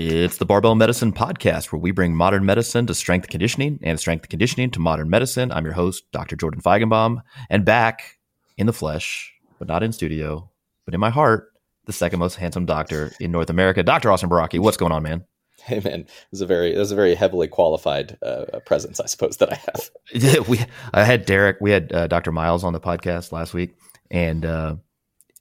[0.00, 4.28] It's the Barbell Medicine Podcast, where we bring modern medicine to strength conditioning and strength
[4.28, 5.50] conditioning to modern medicine.
[5.50, 6.36] I'm your host, Dr.
[6.36, 7.20] Jordan Feigenbaum,
[7.50, 8.16] and back
[8.56, 10.48] in the flesh, but not in studio,
[10.84, 11.52] but in my heart,
[11.86, 14.12] the second most handsome doctor in North America, Dr.
[14.12, 14.60] Austin Baraki.
[14.60, 15.24] What's going on, man?
[15.64, 19.52] Hey man, it's a very it's a very heavily qualified uh, presence, I suppose that
[19.52, 19.90] I have.
[20.12, 20.60] Yeah, we
[20.94, 22.30] I had Derek, we had uh, Dr.
[22.30, 23.74] Miles on the podcast last week,
[24.12, 24.76] and uh,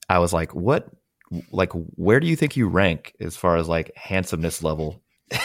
[0.10, 0.90] I was like, "What
[1.52, 5.02] like where do you think you rank as far as like handsomeness level?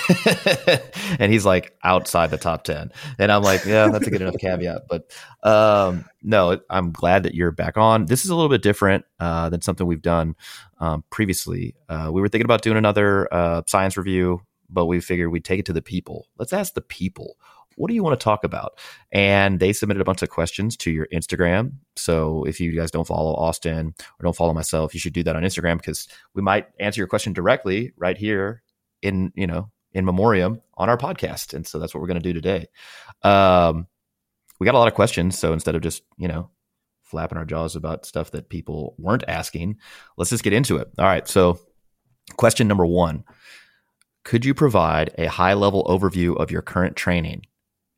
[1.18, 4.38] And he's like outside the top 10 and i'm like yeah that's a good enough
[4.38, 4.82] caveat.
[4.88, 5.10] But
[5.42, 8.06] um, no i'm glad that you're back on.
[8.06, 10.36] This is a little bit different uh, than something we've done
[10.78, 11.74] um, previously.
[11.88, 14.40] Uh, we were thinking about doing another uh, science review
[14.72, 16.26] but we figured we'd take it to the people.
[16.38, 17.36] Let's ask the people
[17.76, 18.78] what do you want to talk about?
[19.10, 21.74] And they submitted a bunch of questions to your Instagram.
[21.96, 25.36] So if you guys don't follow Austin or don't follow myself, you should do that
[25.36, 28.62] on Instagram because we might answer your question directly right here
[29.02, 31.54] in, you know, in memoriam on our podcast.
[31.54, 32.66] And so that's what we're going to do today.
[33.22, 33.86] Um,
[34.58, 35.38] we got a lot of questions.
[35.38, 36.50] So instead of just, you know,
[37.02, 39.76] flapping our jaws about stuff that people weren't asking,
[40.16, 40.88] let's just get into it.
[40.98, 41.28] All right.
[41.28, 41.58] So
[42.36, 43.24] question number one.
[44.24, 47.42] Could you provide a high level overview of your current training?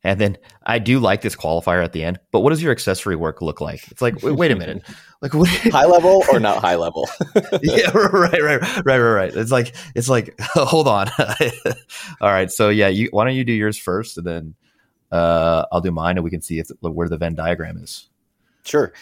[0.05, 3.17] And then I do like this qualifier at the end, but what does your accessory
[3.17, 3.91] work look like?
[3.91, 4.83] It's like, wait, wait a minute,
[5.23, 7.09] like what, high level or not high level?
[7.63, 9.35] yeah, right, right, right, right, right.
[9.35, 11.09] It's like, it's like, hold on.
[12.21, 14.55] All right, so yeah, you why don't you do yours first, and then
[15.11, 18.11] uh, I'll do mine, and we can see if where the Venn diagram is.
[18.65, 18.93] Sure.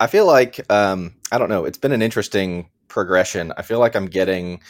[0.00, 1.64] I feel like um, I don't know.
[1.64, 3.52] It's been an interesting progression.
[3.56, 4.60] I feel like I'm getting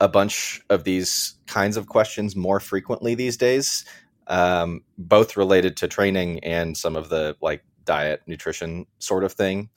[0.00, 3.84] a bunch of these kinds of questions more frequently these days
[4.26, 9.70] um, both related to training and some of the like diet, nutrition sort of thing.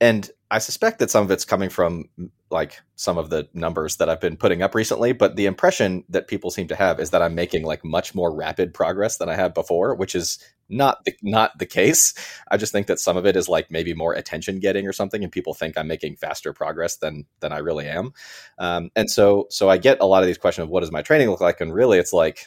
[0.00, 2.08] And I suspect that some of it's coming from
[2.50, 6.28] like some of the numbers that I've been putting up recently, but the impression that
[6.28, 9.34] people seem to have is that I'm making like much more rapid progress than I
[9.34, 12.14] have before, which is not the, not the case.
[12.50, 15.22] I just think that some of it is like maybe more attention getting or something,
[15.24, 18.12] and people think I'm making faster progress than than I really am.
[18.58, 21.02] Um, and so so I get a lot of these questions of what does my
[21.02, 22.46] training look like, and really it's like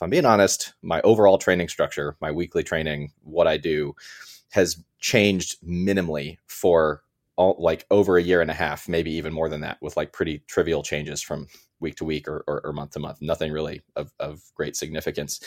[0.00, 3.94] if I'm being honest, my overall training structure, my weekly training, what I do
[4.48, 7.02] has changed minimally for
[7.36, 10.14] all, like over a year and a half, maybe even more than that, with like
[10.14, 11.48] pretty trivial changes from
[11.80, 13.20] week to week or, or, or month to month.
[13.20, 15.38] Nothing really of, of, great significance.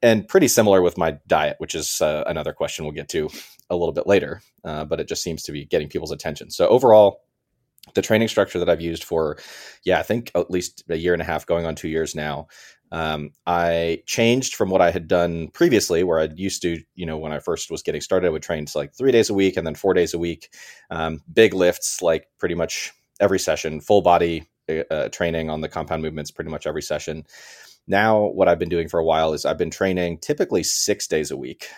[0.00, 3.28] And pretty similar with my diet, which is uh, another question we'll get to
[3.68, 6.50] a little bit later, uh, but it just seems to be getting people's attention.
[6.50, 7.20] So overall,
[7.94, 9.38] the training structure that I've used for,
[9.84, 12.48] yeah, I think at least a year and a half, going on two years now,
[12.92, 17.18] um, I changed from what I had done previously, where I used to, you know,
[17.18, 19.56] when I first was getting started, I would train to like three days a week
[19.56, 20.52] and then four days a week,
[20.90, 25.68] um, big lifts, like pretty much every session, full body uh, uh, training on the
[25.68, 27.24] compound movements, pretty much every session.
[27.86, 31.30] Now, what I've been doing for a while is I've been training typically six days
[31.30, 31.68] a week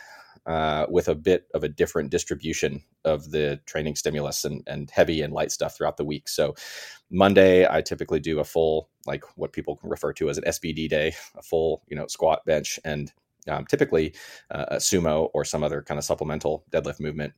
[0.46, 5.20] uh, with a bit of a different distribution of the training stimulus and, and heavy
[5.22, 6.28] and light stuff throughout the week.
[6.28, 6.54] So
[7.10, 11.14] Monday, I typically do a full, like what people refer to as an SBD day,
[11.36, 13.12] a full, you know, squat, bench, and
[13.48, 14.14] um, typically
[14.50, 17.34] uh, a sumo or some other kind of supplemental deadlift movement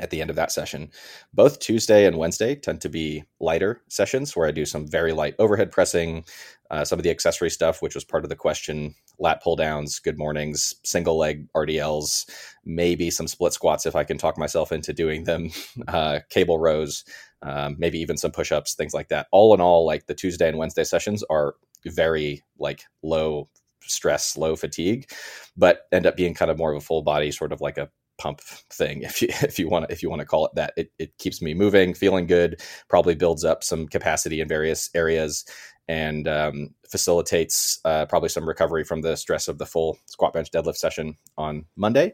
[0.00, 0.90] at the end of that session.
[1.32, 5.36] Both Tuesday and Wednesday tend to be lighter sessions where I do some very light
[5.38, 6.24] overhead pressing,
[6.70, 10.00] uh, some of the accessory stuff, which was part of the question lat pull downs,
[10.00, 12.28] good mornings, single leg RDLs,
[12.64, 15.50] maybe some split squats if I can talk myself into doing them,
[15.88, 17.04] uh, cable rows,
[17.42, 19.28] um, maybe even some push ups, things like that.
[19.30, 21.54] All in all, like the Tuesday and Wednesday sessions are
[21.86, 23.48] very like low
[23.82, 25.08] stress, low fatigue,
[25.56, 27.88] but end up being kind of more of a full body, sort of like a
[28.18, 30.72] pump thing if you if you want to if you want to call it that.
[30.76, 35.44] It, it keeps me moving feeling good probably builds up some capacity in various areas
[35.86, 40.50] and um, facilitates uh, probably some recovery from the stress of the full squat bench
[40.50, 42.12] deadlift session on monday.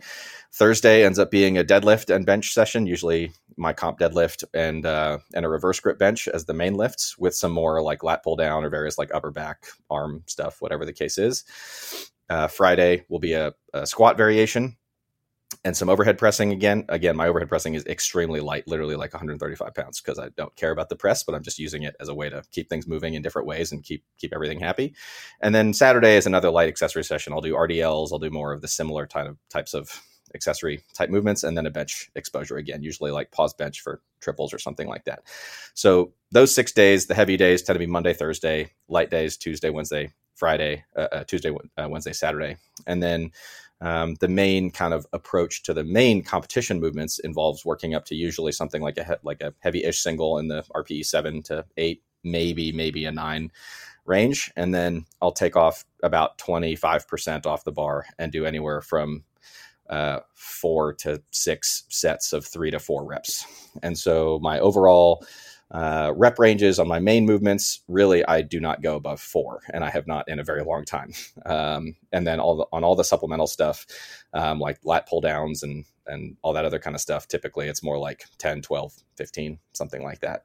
[0.53, 5.19] Thursday ends up being a deadlift and bench session usually my comp deadlift and uh,
[5.35, 8.37] and a reverse grip bench as the main lifts with some more like lat pull
[8.37, 11.45] down or various like upper back arm stuff whatever the case is.
[12.29, 14.77] Uh, friday will be a, a squat variation
[15.65, 16.85] and some overhead pressing again.
[16.89, 20.71] Again, my overhead pressing is extremely light, literally like 135 pounds, because I don't care
[20.71, 23.15] about the press, but I'm just using it as a way to keep things moving
[23.15, 24.95] in different ways and keep keep everything happy.
[25.41, 27.33] And then Saturday is another light accessory session.
[27.33, 28.13] I'll do RDLs.
[28.13, 30.01] I'll do more of the similar type of types of
[30.35, 34.55] accessory type movements, and then a bench exposure again, usually like pause bench for triples
[34.55, 35.23] or something like that.
[35.75, 39.71] So those six days, the heavy days tend to be Monday, Thursday, light days Tuesday,
[39.71, 42.57] Wednesday, Friday, uh, uh, Tuesday, uh, Wednesday, Saturday,
[42.87, 43.33] and then
[43.81, 48.15] um, the main kind of approach to the main competition movements involves working up to
[48.15, 52.03] usually something like a he- like a heavy-ish single in the RPE seven to eight,
[52.25, 53.51] maybe maybe a nine.
[54.07, 54.53] range.
[54.57, 59.25] And then I'll take off about 25% off the bar and do anywhere from
[59.89, 63.45] uh, four to six sets of three to four reps.
[63.83, 65.25] And so my overall
[65.71, 69.85] uh, rep ranges on my main movements, really, I do not go above four, and
[69.85, 71.13] I have not in a very long time.
[71.47, 73.87] Um, and then all the, on all the supplemental stuff,
[74.35, 77.83] um, like lat pull downs and and all that other kind of stuff, typically it's
[77.83, 80.45] more like 10, 12, 15, something like that.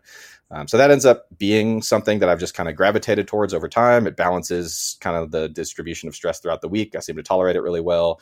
[0.51, 3.67] Um, so that ends up being something that I've just kind of gravitated towards over
[3.67, 4.07] time.
[4.07, 6.95] It balances kind of the distribution of stress throughout the week.
[6.95, 8.21] I seem to tolerate it really well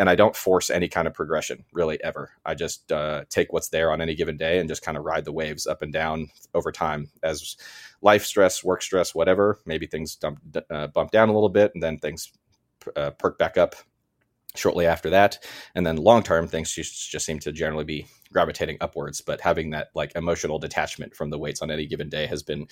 [0.00, 2.30] and I don't force any kind of progression really ever.
[2.46, 5.26] I just uh, take what's there on any given day and just kind of ride
[5.26, 7.58] the waves up and down over time as
[8.00, 9.60] life stress, work stress, whatever.
[9.66, 12.32] Maybe things dump, uh, bump down a little bit, and then things
[12.96, 13.76] uh, perk back up
[14.54, 15.38] shortly after that.
[15.74, 19.20] And then long term, things just, just seem to generally be gravitating upwards.
[19.20, 22.68] But having that like emotional detachment from the weights on any given day has been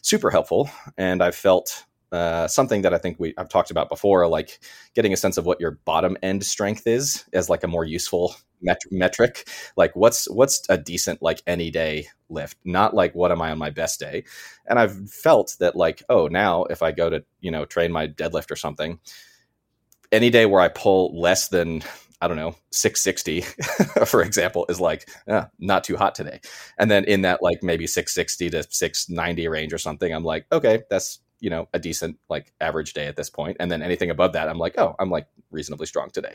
[0.00, 4.26] super helpful, and I've felt uh, something that I think we I've talked about before,
[4.26, 4.60] like
[4.94, 8.34] getting a sense of what your bottom end strength is as like a more useful
[8.62, 9.48] met- metric.
[9.76, 13.58] Like what's what's a decent like any day lift, not like what am I on
[13.58, 14.24] my best day.
[14.66, 18.08] And I've felt that like oh now if I go to you know train my
[18.08, 18.98] deadlift or something,
[20.12, 21.82] any day where I pull less than
[22.22, 23.40] I don't know, 660,
[24.04, 26.40] for example, is like eh, not too hot today.
[26.78, 30.82] And then in that like maybe 660 to 690 range or something, I'm like, okay,
[30.90, 33.56] that's you know a decent like average day at this point.
[33.60, 36.34] And then anything above that i'm like oh i'm like reasonably strong today.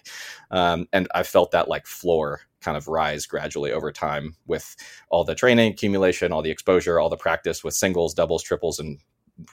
[0.52, 4.75] Um, and i felt that like floor kind of rise gradually over time with
[5.10, 9.00] all the training accumulation all the exposure all the practice with singles doubles triples and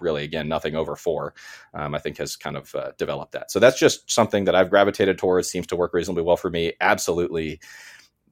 [0.00, 1.34] really again nothing over four
[1.75, 3.50] um, i think has kind of uh, developed that.
[3.50, 6.72] So that's just something that i've gravitated towards seems to work reasonably well for me.
[6.81, 7.60] Absolutely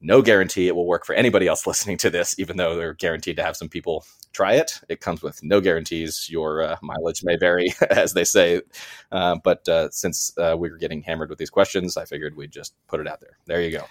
[0.01, 3.37] no guarantee it will work for anybody else listening to this, even though they're guaranteed
[3.37, 4.79] to have some people try it.
[4.89, 6.29] It comes with no guarantees.
[6.29, 8.61] Your uh, mileage may vary, as they say.
[9.11, 12.51] Uh, but uh, since uh, we were getting hammered with these questions, I figured we'd
[12.51, 13.37] just put it out there.
[13.45, 13.85] There you go.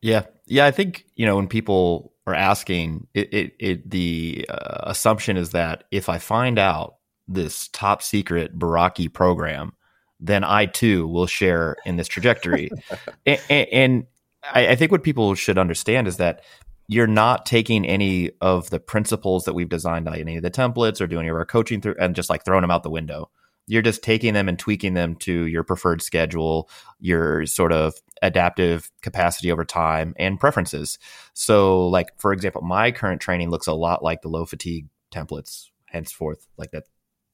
[0.00, 0.66] Yeah, yeah.
[0.66, 5.50] I think you know when people are asking, it, it, it the uh, assumption is
[5.50, 6.96] that if I find out
[7.26, 9.72] this top secret Baraki program,
[10.20, 12.70] then I too will share in this trajectory.
[13.26, 14.06] and, and,
[14.52, 16.44] I, I think what people should understand is that
[16.88, 21.00] you're not taking any of the principles that we've designed, like any of the templates
[21.00, 23.30] or doing any of our coaching through, and just like throwing them out the window.
[23.66, 26.70] You're just taking them and tweaking them to your preferred schedule,
[27.00, 30.98] your sort of adaptive capacity over time, and preferences.
[31.34, 35.66] So, like for example, my current training looks a lot like the low fatigue templates.
[35.84, 36.84] Henceforth, like that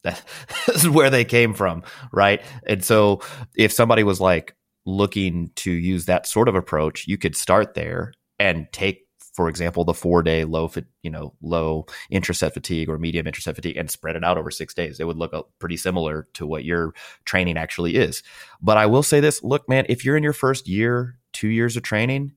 [0.02, 0.22] that
[0.68, 2.42] is where they came from, right?
[2.66, 3.20] And so
[3.56, 4.54] if somebody was like,
[4.86, 9.03] looking to use that sort of approach, you could start there and take,
[9.34, 10.70] for example, the four day low,
[11.02, 14.72] you know, low intraset fatigue or medium intraset fatigue and spread it out over six
[14.74, 15.00] days.
[15.00, 16.94] It would look pretty similar to what your
[17.24, 18.22] training actually is.
[18.62, 21.76] But I will say this: look, man, if you're in your first year, two years
[21.76, 22.32] of training,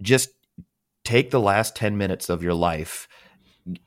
[0.00, 0.30] just
[1.04, 3.08] take the last ten minutes of your life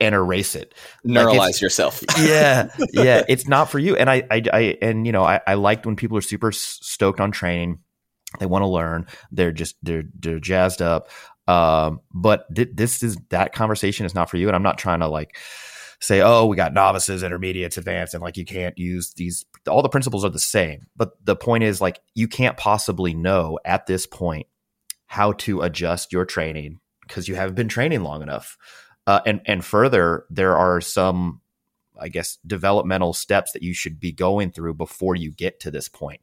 [0.00, 0.74] and erase it.
[1.06, 2.02] Neuralize like yourself.
[2.20, 3.22] yeah, yeah.
[3.26, 3.96] It's not for you.
[3.96, 7.20] And I, I, I and you know, I, I liked when people are super stoked
[7.20, 7.78] on training.
[8.38, 9.06] They want to learn.
[9.32, 11.08] They're just they're they're jazzed up.
[11.48, 14.48] Um, but th- this is that conversation is not for you.
[14.48, 15.36] And I'm not trying to like
[16.00, 19.44] say, oh, we got novices, intermediates, advanced, and like you can't use these.
[19.66, 20.86] All the principles are the same.
[20.94, 24.46] But the point is, like, you can't possibly know at this point
[25.06, 28.58] how to adjust your training because you haven't been training long enough.
[29.06, 31.40] Uh, and and further, there are some,
[31.98, 35.88] I guess, developmental steps that you should be going through before you get to this
[35.88, 36.20] point.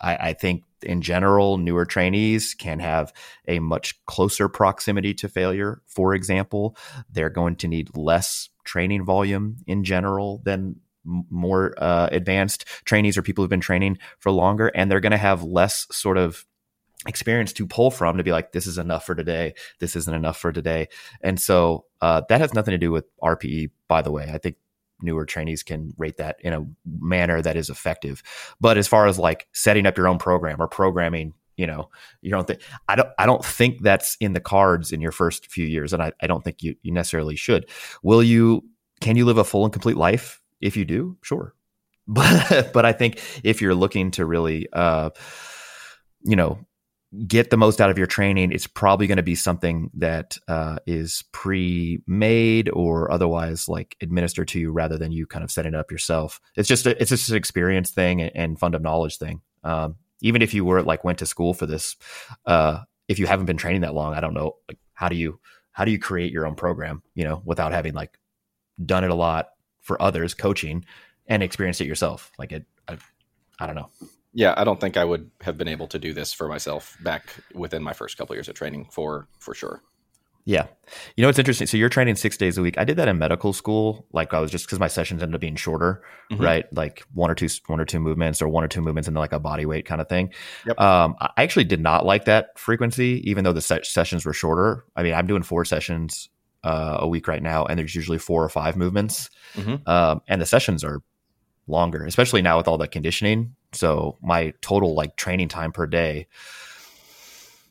[0.00, 3.12] I, I think in general, newer trainees can have
[3.46, 5.82] a much closer proximity to failure.
[5.86, 6.76] For example,
[7.10, 13.22] they're going to need less training volume in general than more uh, advanced trainees or
[13.22, 16.46] people who've been training for longer, and they're going to have less sort of
[17.06, 19.54] experience to pull from to be like this is enough for today.
[19.78, 20.88] This isn't enough for today.
[21.22, 24.30] And so uh, that has nothing to do with rpe by the way.
[24.32, 24.56] I think
[25.02, 28.22] newer trainees can rate that in a manner that is effective.
[28.60, 31.90] But as far as like setting up your own program or programming you know
[32.22, 35.50] you don't think i don't i don't think that's in the cards in your first
[35.50, 37.68] few years and i, I don't think you, you necessarily should.
[38.02, 38.64] Will you
[39.00, 40.40] can you live a full and complete life?
[40.60, 41.54] If you do sure.
[42.06, 45.10] But but i think if you're looking to really uh
[46.22, 46.58] you know
[47.26, 50.78] get the most out of your training, it's probably going to be something that uh,
[50.86, 55.78] is pre-made or otherwise like administered to you rather than you kind of setting it
[55.78, 56.40] up yourself.
[56.56, 59.40] It's just a, it's just an experience thing and, and fund of knowledge thing.
[59.64, 61.96] Um, even if you were like went to school for this,
[62.46, 65.40] uh, if you haven't been training that long, I don't know, like how do you
[65.72, 68.18] how do you create your own program, you know, without having like
[68.84, 69.48] done it a lot
[69.80, 70.84] for others coaching
[71.26, 72.30] and experienced it yourself.
[72.38, 72.98] Like it, I,
[73.58, 73.90] I don't know.
[74.32, 77.34] Yeah, I don't think I would have been able to do this for myself back
[77.54, 79.82] within my first couple of years of training for for sure.
[80.44, 80.66] Yeah.
[81.16, 81.66] You know, it's interesting.
[81.66, 82.78] So you're training six days a week.
[82.78, 84.06] I did that in medical school.
[84.12, 86.42] Like I was just because my sessions ended up being shorter, mm-hmm.
[86.42, 86.72] right?
[86.72, 89.20] Like one or two, one or two movements or one or two movements and then
[89.20, 90.32] like a body weight kind of thing.
[90.66, 90.80] Yep.
[90.80, 94.84] Um, I actually did not like that frequency, even though the se- sessions were shorter.
[94.96, 96.30] I mean, I'm doing four sessions
[96.64, 99.30] uh, a week right now, and there's usually four or five movements.
[99.54, 99.88] Mm-hmm.
[99.88, 101.02] Um, and the sessions are
[101.66, 103.54] longer, especially now with all the conditioning.
[103.72, 106.26] So my total like training time per day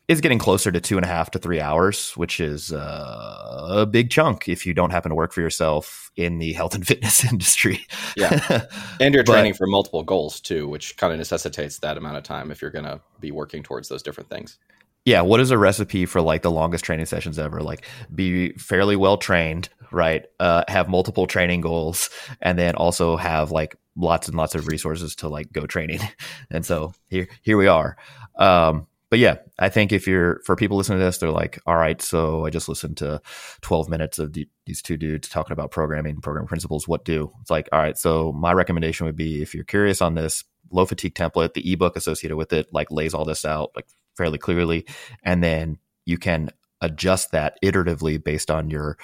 [0.09, 3.85] is getting closer to two and a half to three hours, which is uh, a
[3.85, 7.23] big chunk if you don't happen to work for yourself in the health and fitness
[7.23, 7.85] industry.
[8.17, 8.65] yeah.
[8.99, 12.23] And you're training but, for multiple goals too, which kind of necessitates that amount of
[12.23, 14.57] time if you're going to be working towards those different things.
[15.05, 15.21] Yeah.
[15.21, 17.61] What is a recipe for like the longest training sessions ever?
[17.61, 20.25] Like be fairly well trained, right?
[20.39, 22.09] Uh, have multiple training goals
[22.41, 26.01] and then also have like lots and lots of resources to like go training.
[26.51, 27.95] And so here, here we are.
[28.37, 31.75] Um, but yeah, I think if you're for people listening to this, they're like, all
[31.75, 33.21] right, so I just listened to
[33.61, 36.87] 12 minutes of the, these two dudes talking about programming, program principles.
[36.87, 37.31] What do?
[37.41, 40.85] It's like, all right, so my recommendation would be if you're curious on this low
[40.85, 43.87] fatigue template, the ebook associated with it, like lays all this out like
[44.19, 44.85] fairly clearly,
[45.23, 48.97] and then you can adjust that iteratively based on your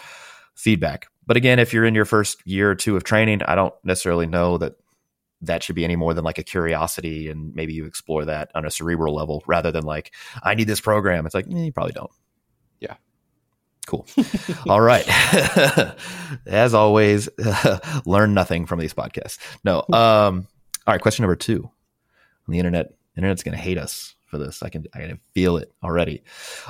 [0.56, 1.08] feedback.
[1.26, 4.28] But again, if you're in your first year or two of training, I don't necessarily
[4.28, 4.76] know that
[5.42, 8.66] that should be any more than like a curiosity and maybe you explore that on
[8.66, 11.26] a cerebral level rather than like i need this program.
[11.26, 12.12] It's like eh, you probably don't.
[12.80, 12.96] Yeah.
[13.86, 14.08] Cool.
[14.68, 15.06] All right.
[16.46, 17.30] As always
[18.06, 19.38] learn nothing from these podcasts.
[19.64, 20.48] No um
[20.88, 21.64] all right question number two
[22.48, 22.94] on the internet.
[23.18, 26.24] Internet's gonna hate us for this i can i can feel it already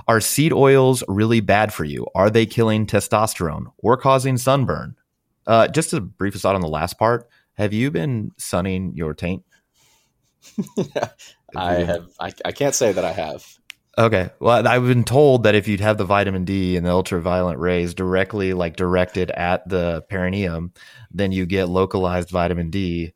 [0.07, 4.95] are seed oils really bad for you are they killing testosterone or causing sunburn
[5.47, 9.43] uh, just a brief aside on the last part have you been sunning your taint?
[11.55, 12.07] I have.
[12.19, 13.45] I, I can't say that I have.
[13.97, 14.29] Okay.
[14.41, 17.93] Well, I've been told that if you'd have the vitamin D and the ultraviolet rays
[17.93, 20.73] directly like directed at the perineum,
[21.11, 23.13] then you get localized vitamin D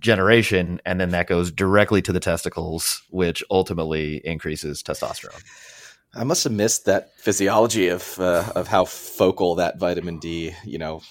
[0.00, 5.42] generation and then that goes directly to the testicles, which ultimately increases testosterone.
[6.14, 10.78] I must have missed that physiology of uh, of how focal that vitamin D, you
[10.78, 11.02] know,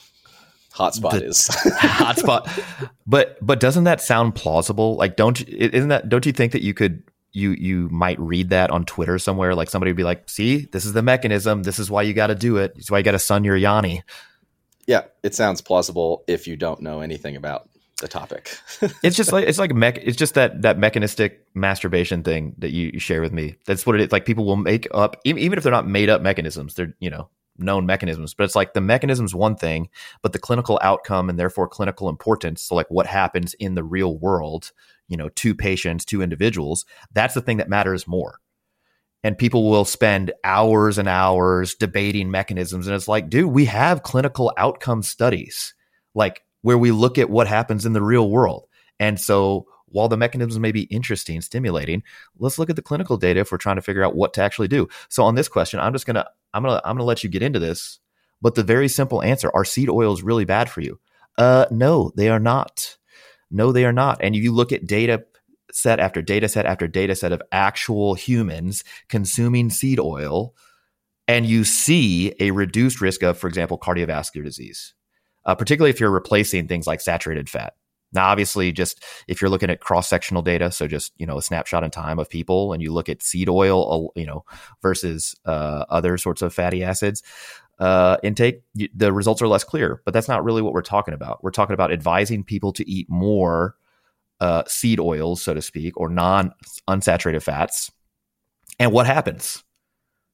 [0.73, 1.47] hotspot the, is.
[1.79, 2.89] hotspot.
[3.07, 4.97] But but doesn't that sound plausible?
[4.97, 8.71] Like don't isn't that don't you think that you could you you might read that
[8.71, 9.55] on twitter somewhere?
[9.55, 11.63] Like somebody would be like see this is the mechanism.
[11.63, 12.73] This is why you got to do it.
[12.75, 14.03] It's why you got to sun your yanni
[14.89, 17.68] yeah it sounds plausible if you don't know anything about
[17.99, 18.57] the topic.
[19.03, 22.91] It's just like it's like mech it's just that that mechanistic masturbation thing that you,
[22.93, 23.55] you share with me.
[23.65, 24.11] That's what it is.
[24.11, 27.29] Like people will make up even, if they're not made up mechanisms they're you know
[27.57, 29.89] known mechanisms but it's like the mechanism's one thing
[30.21, 34.17] but the clinical outcome and therefore clinical importance so like what happens in the real
[34.17, 34.71] world
[35.09, 38.39] you know to patients to individuals that's the thing that matters more.
[39.21, 44.03] And people will spend hours and hours debating mechanisms and it's like dude we have
[44.03, 45.73] clinical outcome studies.
[46.15, 48.67] Like where we look at what happens in the real world
[48.99, 52.03] and so while the mechanisms may be interesting stimulating
[52.37, 54.67] let's look at the clinical data if we're trying to figure out what to actually
[54.67, 57.43] do so on this question i'm just to I'm gonna I'm gonna let you get
[57.43, 57.99] into this.
[58.41, 60.99] But the very simple answer: Are seed oils really bad for you?
[61.37, 62.97] Uh, no, they are not.
[63.51, 64.19] No, they are not.
[64.21, 65.25] And you look at data
[65.71, 70.55] set after data set after data set of actual humans consuming seed oil,
[71.27, 74.93] and you see a reduced risk of, for example, cardiovascular disease,
[75.45, 77.73] uh, particularly if you're replacing things like saturated fat.
[78.11, 81.43] Now, obviously, just if you're looking at cross sectional data, so just you know a
[81.43, 84.45] snapshot in time of people, and you look at seed oil, you know,
[84.81, 87.21] versus uh, other sorts of fatty acids
[87.79, 88.61] uh, intake,
[88.93, 90.01] the results are less clear.
[90.05, 91.43] But that's not really what we're talking about.
[91.43, 93.75] We're talking about advising people to eat more
[94.39, 96.53] uh, seed oils, so to speak, or non
[96.87, 97.91] unsaturated fats.
[98.79, 99.63] And what happens?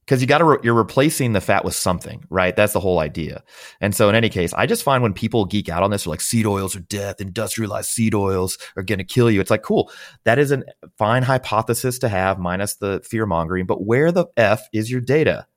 [0.05, 2.55] Because you got to re- you're replacing the fat with something, right?
[2.55, 3.43] That's the whole idea.
[3.81, 6.11] And so, in any case, I just find when people geek out on this, they're
[6.11, 9.41] like seed oils are death, industrialized seed oils are going to kill you.
[9.41, 9.91] It's like cool,
[10.23, 10.63] that is a
[10.97, 13.65] fine hypothesis to have, minus the fear mongering.
[13.65, 15.47] But where the f is your data?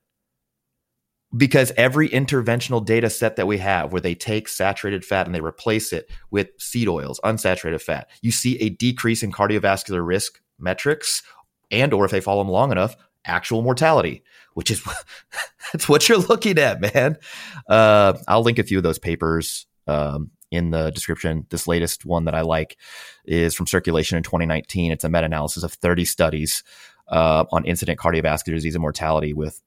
[1.37, 5.43] Because every interventional data set that we have, where they take saturated fat and they
[5.43, 11.23] replace it with seed oils, unsaturated fat, you see a decrease in cardiovascular risk metrics,
[11.71, 14.23] and or if they follow them long enough, actual mortality,
[14.55, 14.83] which is
[15.73, 17.17] that's what you're looking at, man.
[17.69, 21.47] Uh, I'll link a few of those papers um, in the description.
[21.51, 22.77] This latest one that I like
[23.25, 24.93] is from Circulation in 2019.
[24.93, 26.63] It's a meta analysis of 30 studies
[27.09, 29.61] uh, on incident cardiovascular disease and mortality with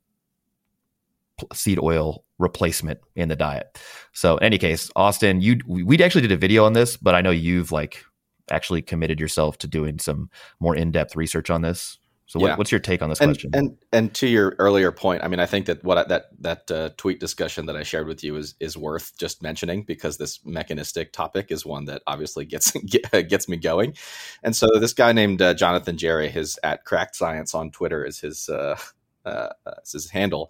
[1.53, 3.79] seed oil replacement in the diet.
[4.13, 7.21] So, in any case, Austin, you we actually did a video on this, but I
[7.21, 8.03] know you've like
[8.49, 11.97] actually committed yourself to doing some more in depth research on this.
[12.31, 12.55] So, what, yeah.
[12.55, 13.51] what's your take on this and, question?
[13.53, 16.71] And and to your earlier point, I mean, I think that what I, that that
[16.71, 20.39] uh, tweet discussion that I shared with you is is worth just mentioning because this
[20.45, 22.71] mechanistic topic is one that obviously gets
[23.11, 23.97] gets me going.
[24.43, 28.21] And so, this guy named uh, Jonathan Jarry, his at Cracked Science on Twitter is
[28.21, 28.77] his uh,
[29.25, 29.49] uh
[29.83, 30.49] is his handle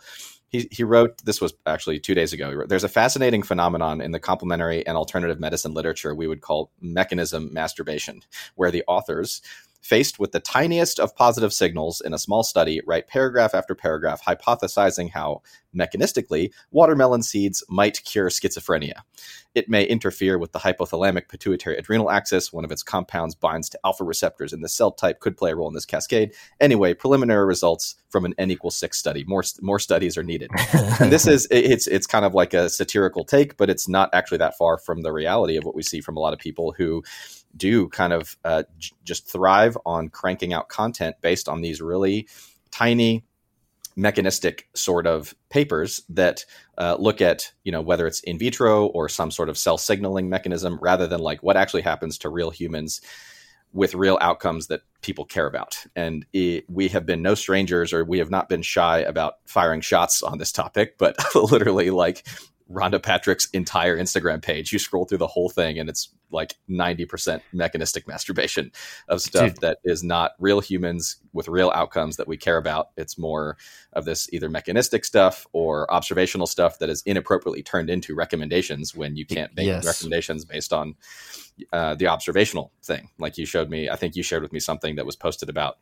[0.49, 4.11] he, he wrote this was actually two days ago wrote, there's a fascinating phenomenon in
[4.11, 8.21] the complementary and alternative medicine literature we would call mechanism masturbation
[8.55, 9.41] where the authors
[9.81, 14.23] faced with the tiniest of positive signals in a small study, write paragraph after paragraph
[14.23, 15.41] hypothesizing how,
[15.75, 19.01] mechanistically, watermelon seeds might cure schizophrenia.
[19.53, 22.53] It may interfere with the hypothalamic pituitary adrenal axis.
[22.53, 25.55] One of its compounds binds to alpha receptors in the cell type, could play a
[25.55, 26.33] role in this cascade.
[26.61, 29.25] Anyway, preliminary results from an N equals six study.
[29.25, 30.51] More more studies are needed.
[30.99, 34.37] and this is it's it's kind of like a satirical take, but it's not actually
[34.37, 37.03] that far from the reality of what we see from a lot of people who
[37.55, 42.27] do kind of uh, j- just thrive on cranking out content based on these really
[42.71, 43.23] tiny
[43.95, 46.45] mechanistic sort of papers that
[46.77, 50.29] uh, look at you know whether it's in vitro or some sort of cell signaling
[50.29, 53.01] mechanism rather than like what actually happens to real humans
[53.73, 55.77] with real outcomes that people care about.
[55.95, 59.79] And it, we have been no strangers or we have not been shy about firing
[59.79, 62.25] shots on this topic but literally like
[62.71, 64.71] Rhonda Patrick's entire Instagram page.
[64.71, 68.71] You scroll through the whole thing and it's like 90% mechanistic masturbation
[69.09, 69.61] of stuff Dude.
[69.61, 72.89] that is not real humans with real outcomes that we care about.
[72.95, 73.57] It's more
[73.93, 79.15] of this either mechanistic stuff or observational stuff that is inappropriately turned into recommendations when
[79.15, 79.85] you can't make yes.
[79.85, 80.95] recommendations based on
[81.73, 83.09] uh, the observational thing.
[83.19, 85.77] Like you showed me, I think you shared with me something that was posted about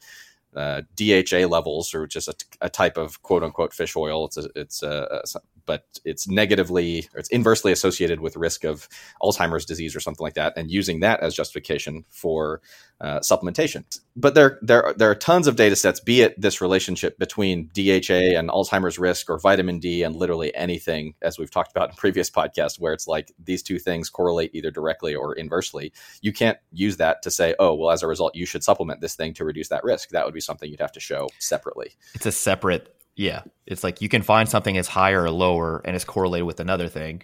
[0.55, 4.25] uh, DHA levels, or just a, a, type of quote unquote fish oil.
[4.25, 8.89] It's a, it's a, a, but it's negatively or it's inversely associated with risk of
[9.21, 12.61] Alzheimer's disease or something like that, and using that as justification for
[13.01, 13.83] uh, supplementation.
[14.15, 18.37] But there, there, there are tons of data sets, be it this relationship between DHA
[18.37, 22.29] and Alzheimer's risk, or vitamin D and literally anything, as we've talked about in previous
[22.29, 25.93] podcasts, where it's like these two things correlate either directly or inversely.
[26.21, 29.15] You can't use that to say, oh, well, as a result, you should supplement this
[29.15, 30.09] thing to reduce that risk.
[30.09, 31.91] That would be something you'd have to show separately.
[32.13, 35.93] It's a separate yeah, it's like you can find something as higher or lower and
[35.93, 37.23] it's correlated with another thing.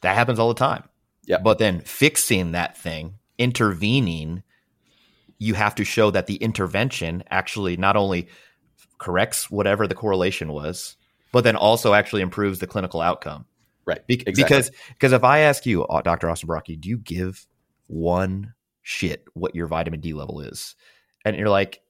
[0.00, 0.82] That happens all the time.
[1.26, 1.38] Yeah.
[1.38, 4.42] But then fixing that thing, intervening,
[5.42, 8.28] you have to show that the intervention actually not only
[8.98, 10.96] corrects whatever the correlation was,
[11.32, 13.44] but then also actually improves the clinical outcome.
[13.84, 14.06] Right.
[14.06, 14.44] Be- exactly.
[14.44, 16.30] Because because if I ask you, uh, Dr.
[16.30, 17.46] Austin Baraki, do you give
[17.88, 20.76] one shit what your vitamin D level is?
[21.24, 21.80] And you're like,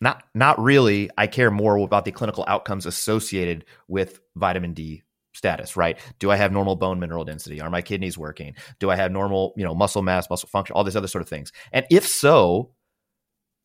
[0.00, 1.10] not not really.
[1.18, 5.98] I care more about the clinical outcomes associated with vitamin D status, right?
[6.18, 7.60] Do I have normal bone mineral density?
[7.60, 8.54] Are my kidneys working?
[8.78, 11.28] Do I have normal, you know, muscle mass, muscle function, all these other sort of
[11.28, 11.52] things?
[11.72, 12.72] And if so,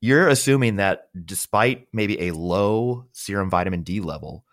[0.01, 4.45] you're assuming that despite maybe a low serum vitamin D level,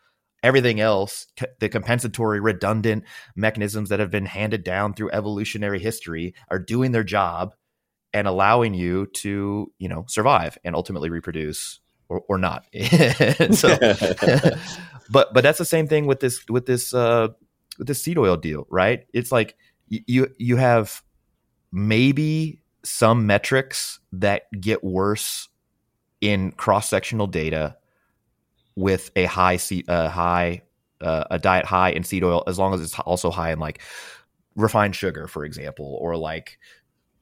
[0.42, 1.26] everything else,
[1.60, 3.04] the compensatory redundant
[3.36, 7.54] mechanisms that have been handed down through evolutionary history are doing their job
[8.12, 11.80] and allowing you to you know survive and ultimately reproduce
[12.12, 12.64] or, or not
[13.52, 13.76] so
[15.10, 17.28] but but that's the same thing with this with this uh
[17.78, 19.56] with this seed oil deal right it's like
[19.88, 21.02] you you have
[21.72, 25.48] maybe some metrics that get worse
[26.20, 27.76] in cross sectional data
[28.76, 30.62] with a high seed uh, high
[31.00, 33.80] uh, a diet high in seed oil as long as it's also high in like
[34.56, 36.58] refined sugar for example or like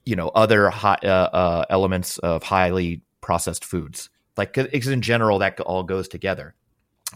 [0.04, 4.10] you know other high, uh, uh, elements of highly processed foods.
[4.40, 6.54] Like because in general that all goes together.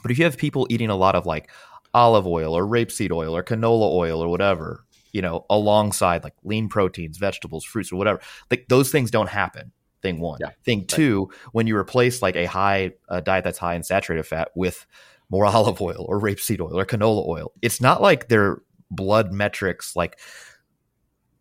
[0.02, 1.50] But if you have people eating a lot of like
[1.94, 6.68] olive oil or rapeseed oil or canola oil or whatever, you know, alongside like lean
[6.68, 9.72] proteins, vegetables, fruits, or whatever, like those things don't happen.
[10.02, 10.36] Thing one.
[10.42, 10.88] Yeah, thing right.
[10.88, 14.84] two, when you replace like a high a diet that's high in saturated fat with
[15.30, 18.58] more olive oil or rapeseed oil or canola oil, it's not like their
[18.90, 20.18] blood metrics like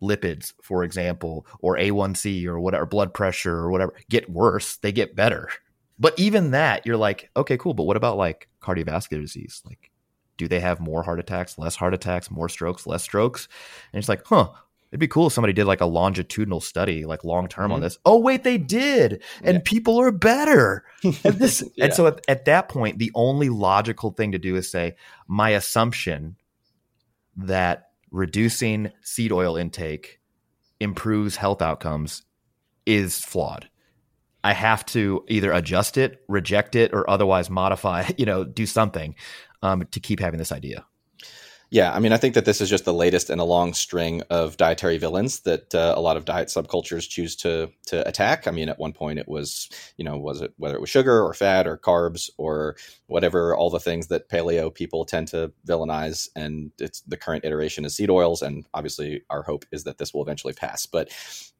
[0.04, 4.76] lipids, for example, or A1C or whatever, blood pressure or whatever, get worse.
[4.76, 5.48] They get better.
[5.98, 7.74] But even that, you're like, okay, cool.
[7.74, 9.62] But what about like cardiovascular disease?
[9.64, 9.90] Like,
[10.36, 13.48] do they have more heart attacks, less heart attacks, more strokes, less strokes?
[13.92, 14.50] And it's like, huh,
[14.90, 17.72] it'd be cool if somebody did like a longitudinal study, like long term mm-hmm.
[17.72, 17.98] on this.
[18.04, 19.22] Oh, wait, they did.
[19.42, 19.62] And yeah.
[19.64, 20.84] people are better.
[21.02, 21.86] And this yeah.
[21.86, 24.94] and so at, at that point, the only logical thing to do is say,
[25.28, 26.36] my assumption
[27.36, 30.20] that reducing seed oil intake
[30.80, 32.22] improves health outcomes
[32.86, 33.68] is flawed.
[34.44, 39.16] I have to either adjust it, reject it, or otherwise modify, you know, do something.
[39.64, 40.84] um, to keep having this idea?
[41.70, 44.22] Yeah, I mean, I think that this is just the latest in a long string
[44.30, 48.46] of dietary villains that uh, a lot of diet subcultures choose to to attack.
[48.46, 51.22] I mean, at one point it was, you know, was it whether it was sugar
[51.22, 56.28] or fat or carbs or whatever, all the things that paleo people tend to villainize,
[56.36, 60.14] and it's the current iteration is seed oils, and obviously our hope is that this
[60.14, 60.86] will eventually pass.
[60.86, 61.10] But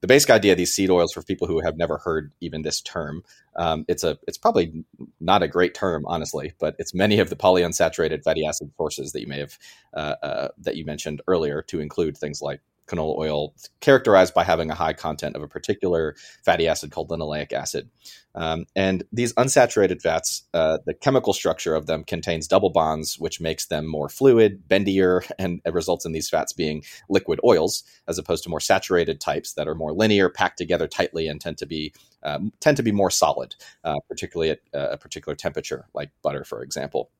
[0.00, 2.80] the basic idea of these seed oils for people who have never heard even this
[2.80, 3.24] term
[3.56, 4.84] um, it's a it's probably
[5.20, 9.20] not a great term, honestly, but it's many of the polyunsaturated fatty acid sources that
[9.20, 9.58] you may have
[9.94, 14.70] uh, uh, that you mentioned earlier, to include things like canola oil, characterized by having
[14.70, 17.88] a high content of a particular fatty acid called linoleic acid.
[18.34, 23.40] Um, and these unsaturated fats, uh, the chemical structure of them contains double bonds, which
[23.40, 28.42] makes them more fluid, bendier, and results in these fats being liquid oils, as opposed
[28.44, 31.92] to more saturated types that are more linear, packed together tightly, and tend to be
[32.22, 36.42] um, tend to be more solid, uh, particularly at uh, a particular temperature, like butter,
[36.44, 37.10] for example.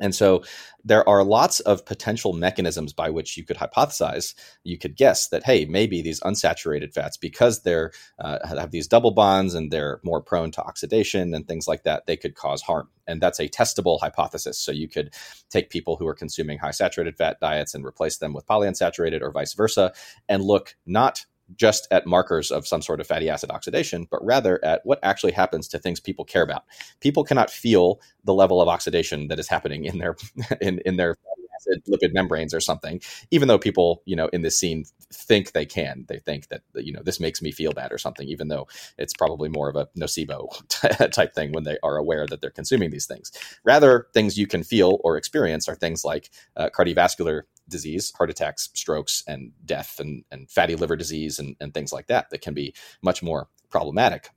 [0.00, 0.42] And so
[0.84, 4.34] there are lots of potential mechanisms by which you could hypothesize,
[4.64, 9.10] you could guess that, hey, maybe these unsaturated fats, because they're uh, have these double
[9.10, 12.88] bonds and they're more prone to oxidation and things like that, they could cause harm.
[13.06, 14.58] And that's a testable hypothesis.
[14.58, 15.14] So you could
[15.50, 19.30] take people who are consuming high saturated fat diets and replace them with polyunsaturated or
[19.30, 19.92] vice versa
[20.28, 21.24] and look not
[21.56, 25.32] just at markers of some sort of fatty acid oxidation, but rather at what actually
[25.32, 26.64] happens to things people care about.
[27.00, 30.16] People cannot feel the level of oxidation that is happening in their
[30.60, 31.16] in, in their
[31.58, 35.66] acid lipid membranes or something, even though people, you know, in this scene think they
[35.66, 36.04] can.
[36.08, 39.14] They think that, you know, this makes me feel bad or something, even though it's
[39.14, 40.48] probably more of a nocebo
[41.12, 43.32] type thing when they are aware that they're consuming these things.
[43.64, 48.70] Rather, things you can feel or experience are things like uh, cardiovascular disease, heart attacks,
[48.74, 52.54] strokes, and death, and, and fatty liver disease, and, and things like that, that can
[52.54, 54.30] be much more problematic.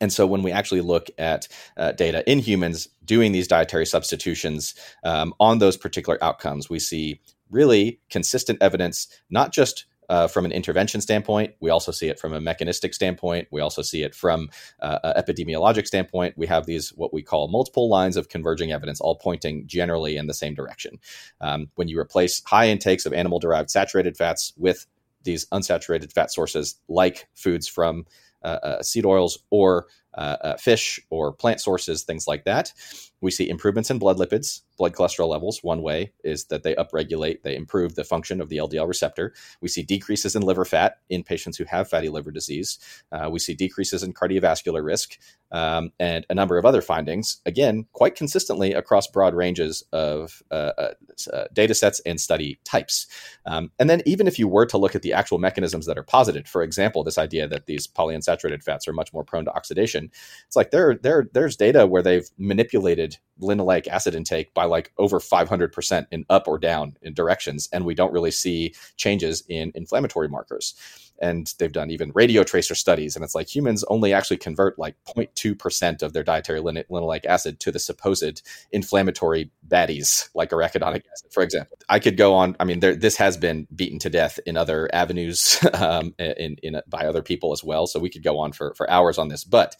[0.00, 4.74] And so, when we actually look at uh, data in humans doing these dietary substitutions
[5.04, 7.20] um, on those particular outcomes, we see
[7.50, 11.54] really consistent evidence, not just uh, from an intervention standpoint.
[11.60, 13.48] We also see it from a mechanistic standpoint.
[13.50, 16.36] We also see it from uh, an epidemiologic standpoint.
[16.36, 20.26] We have these what we call multiple lines of converging evidence, all pointing generally in
[20.26, 20.98] the same direction.
[21.40, 24.86] Um, when you replace high intakes of animal derived saturated fats with
[25.24, 28.04] these unsaturated fat sources like foods from
[28.44, 32.74] uh, uh seed oils or uh, uh, fish or plant sources, things like that.
[33.22, 35.62] We see improvements in blood lipids, blood cholesterol levels.
[35.62, 39.32] One way is that they upregulate, they improve the function of the LDL receptor.
[39.60, 42.78] We see decreases in liver fat in patients who have fatty liver disease.
[43.10, 45.16] Uh, we see decreases in cardiovascular risk
[45.52, 50.72] um, and a number of other findings, again, quite consistently across broad ranges of uh,
[50.78, 50.92] uh,
[51.32, 53.06] uh data sets and study types.
[53.44, 56.02] Um, and then, even if you were to look at the actual mechanisms that are
[56.02, 60.10] posited, for example, this idea that these polyunsaturated fats are much more prone to oxidation,
[60.46, 65.18] it's like there, there, there's data where they've manipulated linoleic acid intake by like over
[65.18, 70.28] 500% in up or down in directions, and we don't really see changes in inflammatory
[70.28, 70.74] markers.
[71.20, 74.96] And they've done even radio tracer studies, and it's like humans only actually convert like
[75.16, 81.32] 0.2% of their dietary lin- linoleic acid to the supposed inflammatory baddies, like arachidonic acid,
[81.32, 81.78] for example.
[81.88, 82.56] I could go on.
[82.58, 86.80] I mean, there, this has been beaten to death in other avenues um, in, in
[86.88, 87.86] by other people as well.
[87.86, 89.76] So we could go on for, for hours on this, but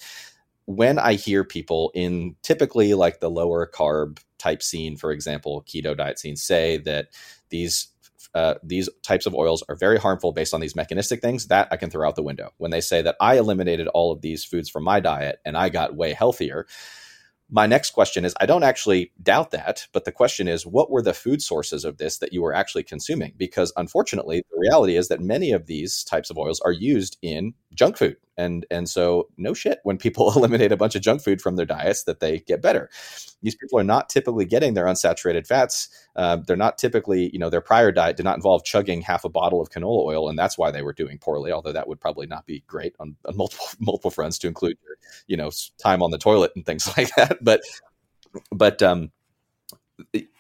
[0.67, 5.97] when I hear people in typically like the lower carb type scene, for example, keto
[5.97, 7.09] diet scene, say that
[7.51, 7.89] these
[8.35, 11.77] uh, these types of oils are very harmful based on these mechanistic things, that I
[11.77, 12.51] can throw out the window.
[12.57, 15.69] When they say that I eliminated all of these foods from my diet and I
[15.69, 16.67] got way healthier,
[17.51, 21.03] my next question is I don't actually doubt that, but the question is what were
[21.03, 23.35] the food sources of this that you were actually consuming?
[23.37, 27.53] Because unfortunately, the reality is that many of these types of oils are used in
[27.75, 31.41] junk food and and so no shit when people eliminate a bunch of junk food
[31.41, 32.91] from their diets that they get better.
[33.43, 35.89] These people are not typically getting their unsaturated fats.
[36.17, 39.29] Uh, they're not typically you know their prior diet did not involve chugging half a
[39.29, 42.27] bottle of canola oil and that's why they were doing poorly although that would probably
[42.27, 44.77] not be great on, on multiple multiple fronts to include
[45.27, 47.39] you know time on the toilet and things like that.
[47.43, 47.63] But
[48.51, 49.11] but um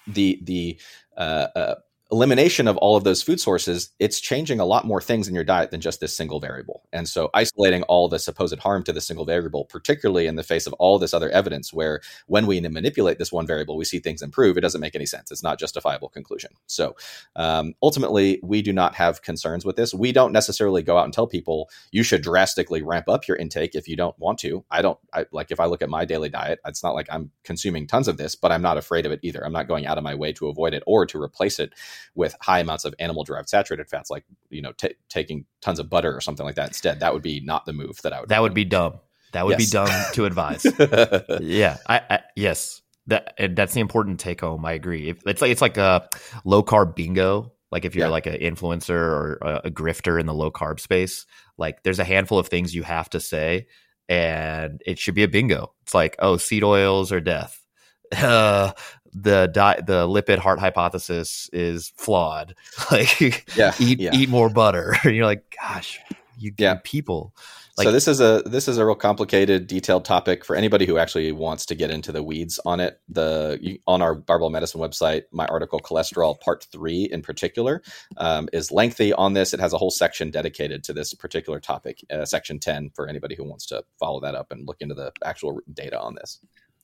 [0.06, 0.80] the the
[1.16, 1.74] uh, uh
[2.12, 5.44] elimination of all of those food sources, it's changing a lot more things in your
[5.44, 6.82] diet than just this single variable.
[6.92, 10.66] And so isolating all the supposed harm to the single variable, particularly in the face
[10.66, 14.20] of all this other evidence where when we manipulate this one variable, we see things
[14.20, 15.30] improve, it doesn't make any sense.
[15.30, 16.50] It's not justifiable conclusion.
[16.66, 16.94] So
[17.34, 19.94] um, ultimately, we do not have concerns with this.
[19.94, 23.74] We don't necessarily go out and tell people you should drastically ramp up your intake
[23.74, 24.64] if you don't want to.
[24.70, 27.30] I don't I, like if I look at my daily diet, it's not like I'm
[27.42, 29.42] consuming tons of this, but I'm not afraid of it either.
[29.42, 31.72] I'm not going out of my way to avoid it or to replace it
[32.14, 35.88] with high amounts of animal derived saturated fats, like you know t- taking tons of
[35.90, 37.00] butter or something like that instead.
[37.00, 38.28] That would be not the move that I would.
[38.28, 39.00] That would be dumb.
[39.32, 39.70] That would yes.
[39.70, 40.64] be dumb to advise.
[41.40, 41.78] yeah.
[41.88, 42.82] I, I, yes.
[43.06, 44.64] that that's the important take home.
[44.64, 45.08] I agree.
[45.08, 46.08] If, it's like it's like a
[46.44, 47.52] low carb bingo.
[47.70, 48.12] Like if you're yeah.
[48.12, 51.24] like an influencer or a, a grifter in the low carb space,
[51.56, 53.66] like there's a handful of things you have to say,
[54.08, 55.72] and it should be a bingo.
[55.82, 57.58] It's like, oh, seed oils are death.
[58.14, 58.72] Uh,
[59.12, 62.54] the di- the lipid heart hypothesis is flawed.
[62.90, 64.10] Like, yeah, eat yeah.
[64.12, 64.94] eat more butter.
[65.04, 65.98] you're like, gosh,
[66.38, 66.78] you yeah.
[66.82, 67.34] people.
[67.78, 70.98] Like, so this is a this is a real complicated, detailed topic for anybody who
[70.98, 73.00] actually wants to get into the weeds on it.
[73.08, 77.82] The on our Barbell Medicine website, my article "Cholesterol Part Three in particular
[78.18, 79.54] um, is lengthy on this.
[79.54, 83.36] It has a whole section dedicated to this particular topic, uh, section ten, for anybody
[83.36, 86.40] who wants to follow that up and look into the actual data on this.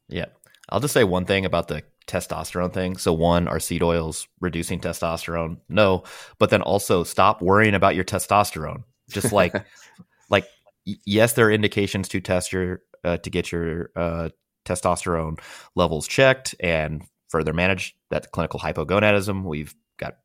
[0.08, 0.26] Yeah,
[0.70, 2.96] I'll just say one thing about the testosterone thing.
[2.96, 5.58] So one, are seed oils reducing testosterone?
[5.68, 6.04] No,
[6.38, 8.84] but then also stop worrying about your testosterone.
[9.10, 9.54] Just like
[10.30, 10.46] like
[10.84, 14.28] yes, there are indications to test your uh, to get your uh,
[14.64, 15.38] testosterone
[15.74, 19.44] levels checked and further manage that clinical hypogonadism.
[19.44, 20.16] We've got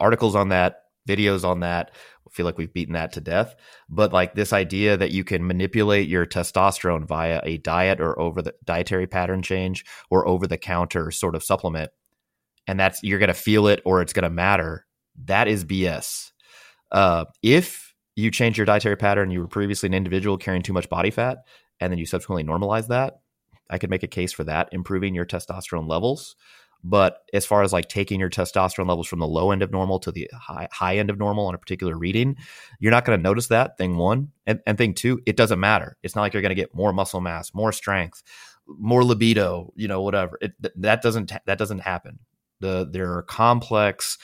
[0.00, 1.90] articles on that, videos on that.
[2.26, 3.54] I feel like we've beaten that to death.
[3.88, 8.42] But like this idea that you can manipulate your testosterone via a diet or over
[8.42, 11.90] the dietary pattern change or over the counter sort of supplement,
[12.66, 14.86] and that's you're going to feel it or it's going to matter.
[15.26, 16.32] That is BS.
[16.90, 20.88] Uh, if you change your dietary pattern, you were previously an individual carrying too much
[20.88, 21.38] body fat,
[21.80, 23.20] and then you subsequently normalize that,
[23.70, 26.36] I could make a case for that improving your testosterone levels.
[26.86, 29.98] But as far as like taking your testosterone levels from the low end of normal
[30.00, 32.36] to the high, high end of normal on a particular reading,
[32.78, 33.78] you're not going to notice that.
[33.78, 34.32] Thing one.
[34.46, 35.96] And, and thing two, it doesn't matter.
[36.02, 38.22] It's not like you're going to get more muscle mass, more strength,
[38.66, 40.38] more libido, you know, whatever.
[40.42, 42.18] It, that doesn't, that doesn't happen.
[42.60, 44.18] The, there are complex,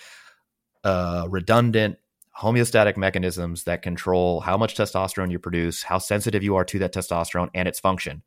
[0.84, 1.96] uh, redundant
[2.38, 6.92] homeostatic mechanisms that control how much testosterone you produce, how sensitive you are to that
[6.92, 8.22] testosterone, and its function.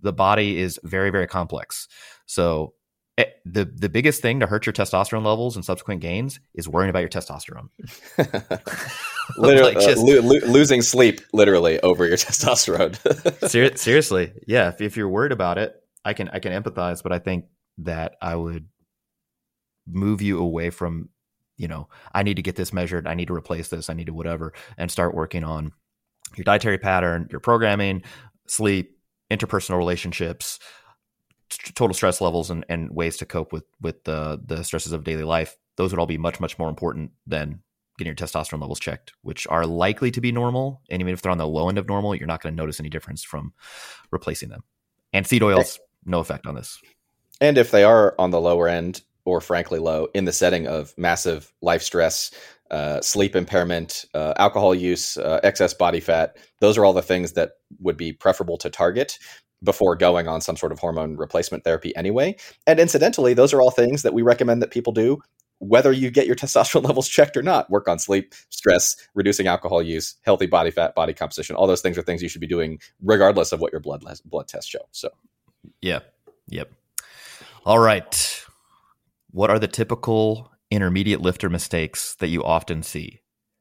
[0.00, 1.88] The body is very, very complex.
[2.26, 2.74] So
[3.18, 6.68] it, eh, the the biggest thing to hurt your testosterone levels and subsequent gains is
[6.68, 7.68] worrying about your testosterone.
[9.36, 12.96] literally, like just, uh, lo- lo- losing sleep, literally over your testosterone.
[13.48, 14.68] ser- seriously, yeah.
[14.68, 17.46] If, if you're worried about it, I can I can empathize, but I think
[17.78, 18.68] that I would
[19.86, 21.08] move you away from
[21.56, 23.08] you know, I need to get this measured.
[23.08, 23.90] I need to replace this.
[23.90, 25.72] I need to whatever, and start working on
[26.36, 28.04] your dietary pattern, your programming,
[28.46, 28.96] sleep,
[29.28, 30.60] interpersonal relationships,
[31.48, 35.24] total stress levels, and, and ways to cope with with the the stresses of daily
[35.24, 35.56] life.
[35.76, 37.62] Those would all be much much more important than
[37.98, 40.82] getting your testosterone levels checked, which are likely to be normal.
[40.88, 42.78] And even if they're on the low end of normal, you're not going to notice
[42.78, 43.52] any difference from
[44.12, 44.62] replacing them.
[45.12, 46.80] And seed oils, no effect on this.
[47.40, 50.94] And if they are on the lower end, or frankly low in the setting of
[50.96, 52.30] massive life stress,
[52.70, 56.36] uh, sleep impairment, uh, alcohol use, uh, excess body fat.
[56.60, 59.18] Those are all the things that would be preferable to target
[59.62, 62.36] before going on some sort of hormone replacement therapy anyway.
[62.66, 65.18] And incidentally, those are all things that we recommend that people do
[65.60, 67.68] whether you get your testosterone levels checked or not.
[67.68, 71.56] Work on sleep, stress, reducing alcohol use, healthy body fat, body composition.
[71.56, 74.46] All those things are things you should be doing regardless of what your blood blood
[74.46, 74.86] tests show.
[74.92, 75.08] So,
[75.82, 75.98] yeah.
[76.46, 76.70] Yep.
[77.66, 78.44] All right
[79.30, 83.20] what are the typical intermediate lifter mistakes that you often see?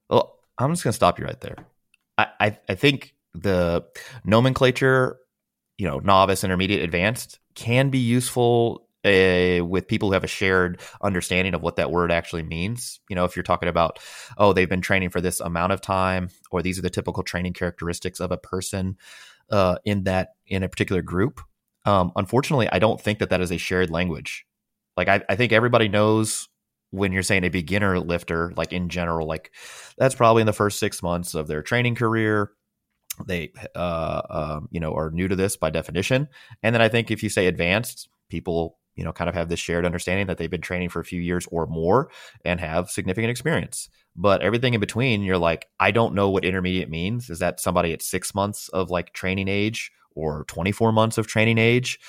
[0.10, 1.58] Well, I'm just going to stop you right there.
[2.18, 3.86] I, I, I think the
[4.24, 5.18] nomenclature,
[5.78, 10.82] you know, novice, intermediate, advanced, can be useful uh, with people who have a shared
[11.02, 13.00] understanding of what that word actually means.
[13.10, 14.00] You know, if you're talking about,
[14.38, 17.54] oh, they've been training for this amount of time, or these are the typical training
[17.54, 18.98] characteristics of a person
[19.50, 21.42] uh, in that in a particular group.
[21.86, 24.46] Um, unfortunately, I don't think that that is a shared language.
[24.98, 26.50] Like I, I think everybody knows
[26.92, 29.52] when you're saying a beginner lifter, like in general, like
[29.98, 32.52] that's probably in the first six months of their training career.
[33.26, 36.28] They, uh, um, you know, are new to this by definition.
[36.64, 39.60] And then I think if you say advanced, people, you know, kind of have this
[39.60, 42.10] shared understanding that they've been training for a few years or more
[42.44, 43.90] and have significant experience.
[44.16, 47.30] But everything in between, you're like, I don't know what intermediate means.
[47.30, 51.60] Is that somebody at six months of like training age or 24 months of training
[51.60, 52.00] age?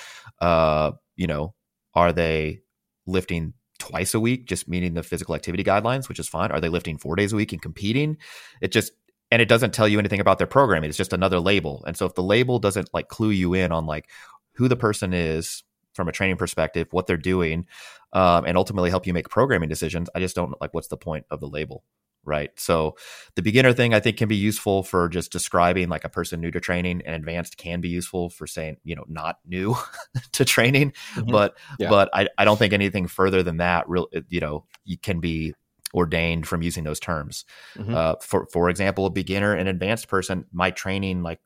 [0.40, 1.54] Uh, you know,
[1.94, 2.60] are they
[3.06, 6.50] lifting twice a week, just meeting the physical activity guidelines, which is fine?
[6.50, 8.16] Are they lifting four days a week and competing?
[8.60, 8.92] It just
[9.30, 10.88] and it doesn't tell you anything about their programming.
[10.88, 11.84] It's just another label.
[11.86, 14.08] And so if the label doesn't like clue you in on like
[14.52, 15.62] who the person is
[15.94, 17.66] from a training perspective, what they're doing,
[18.12, 21.26] um, and ultimately help you make programming decisions, I just don't like what's the point
[21.30, 21.84] of the label
[22.24, 22.50] right?
[22.56, 22.96] So
[23.36, 26.50] the beginner thing I think can be useful for just describing like a person new
[26.50, 29.74] to training and advanced can be useful for saying, you know, not new
[30.32, 30.92] to training.
[31.14, 31.30] Mm-hmm.
[31.30, 31.88] But yeah.
[31.88, 35.54] but I, I don't think anything further than that real you know, you can be
[35.94, 37.44] ordained from using those terms.
[37.76, 37.94] Mm-hmm.
[37.94, 41.40] Uh, for for example, a beginner and advanced person, my training like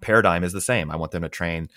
[0.00, 0.90] paradigm is the same.
[0.90, 1.68] I want them to train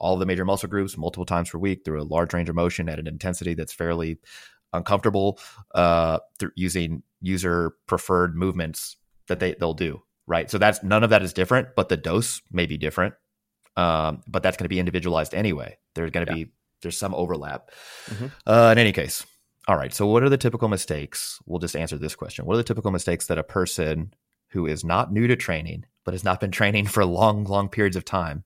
[0.00, 2.88] all the major muscle groups multiple times per week through a large range of motion
[2.88, 4.18] at an intensity that's fairly
[4.72, 5.38] uncomfortable
[5.74, 8.96] uh, through using user preferred movements
[9.28, 12.40] that they they'll do right so that's none of that is different but the dose
[12.50, 13.14] may be different
[13.76, 16.44] um, but that's going to be individualized anyway there's going to yeah.
[16.44, 16.50] be
[16.82, 17.70] there's some overlap
[18.06, 18.26] mm-hmm.
[18.46, 19.26] uh, in any case
[19.68, 22.58] all right so what are the typical mistakes we'll just answer this question what are
[22.58, 24.12] the typical mistakes that a person
[24.48, 27.96] who is not new to training but has not been training for long long periods
[27.96, 28.44] of time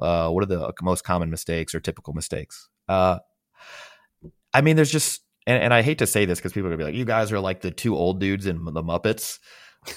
[0.00, 3.18] uh, what are the most common mistakes or typical mistakes uh,
[4.54, 6.78] i mean there's just and, and I hate to say this because people are gonna
[6.78, 9.38] be like, you guys are like the two old dudes in the Muppets.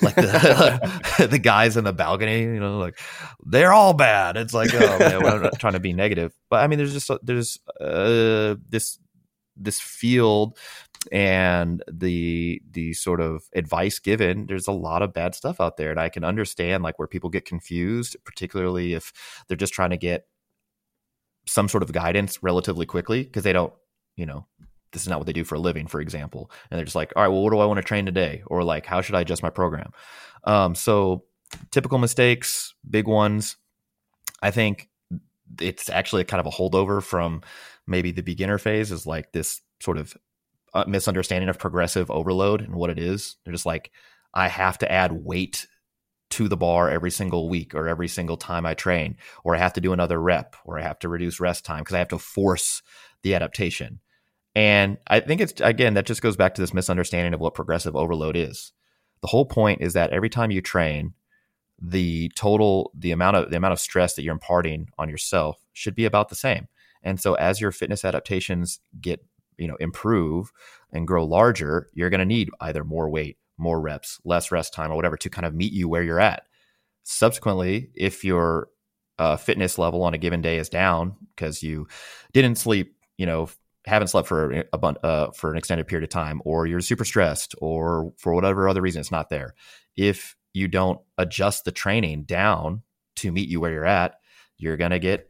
[0.01, 2.97] like the, the guys in the balcony, you know, like
[3.45, 4.37] they're all bad.
[4.37, 7.11] It's like, oh man, we're not trying to be negative, but I mean, there's just
[7.21, 8.97] there's uh, this
[9.55, 10.57] this field
[11.11, 15.91] and the the sort of advice given there's a lot of bad stuff out there
[15.91, 19.11] and i can understand like where people get confused particularly if
[19.47, 20.27] they're just trying to get
[21.45, 23.73] some sort of guidance relatively quickly because they don't
[24.15, 24.47] you know
[24.93, 26.49] this is not what they do for a living, for example.
[26.69, 28.43] And they're just like, all right, well, what do I want to train today?
[28.45, 29.91] Or like, how should I adjust my program?
[30.45, 31.25] Um, so
[31.71, 33.57] typical mistakes, big ones.
[34.41, 34.89] I think
[35.59, 37.41] it's actually kind of a holdover from
[37.87, 40.15] maybe the beginner phase is like this sort of
[40.73, 43.37] uh, misunderstanding of progressive overload and what it is.
[43.43, 43.91] They're just like,
[44.33, 45.67] I have to add weight
[46.31, 49.73] to the bar every single week or every single time I train, or I have
[49.73, 52.17] to do another rep, or I have to reduce rest time because I have to
[52.17, 52.81] force
[53.21, 53.99] the adaptation.
[54.55, 57.95] And I think it's again that just goes back to this misunderstanding of what progressive
[57.95, 58.71] overload is.
[59.21, 61.13] The whole point is that every time you train,
[61.79, 65.95] the total the amount of the amount of stress that you're imparting on yourself should
[65.95, 66.67] be about the same.
[67.03, 69.23] And so as your fitness adaptations get,
[69.57, 70.51] you know, improve
[70.91, 74.91] and grow larger, you're going to need either more weight, more reps, less rest time
[74.91, 76.47] or whatever to kind of meet you where you're at.
[77.03, 78.69] Subsequently, if your
[79.19, 81.87] uh, fitness level on a given day is down because you
[82.31, 83.49] didn't sleep, you know,
[83.85, 87.53] haven't slept for a uh, for an extended period of time, or you're super stressed,
[87.59, 89.53] or for whatever other reason it's not there.
[89.95, 92.83] If you don't adjust the training down
[93.17, 94.15] to meet you where you're at,
[94.57, 95.29] you're gonna get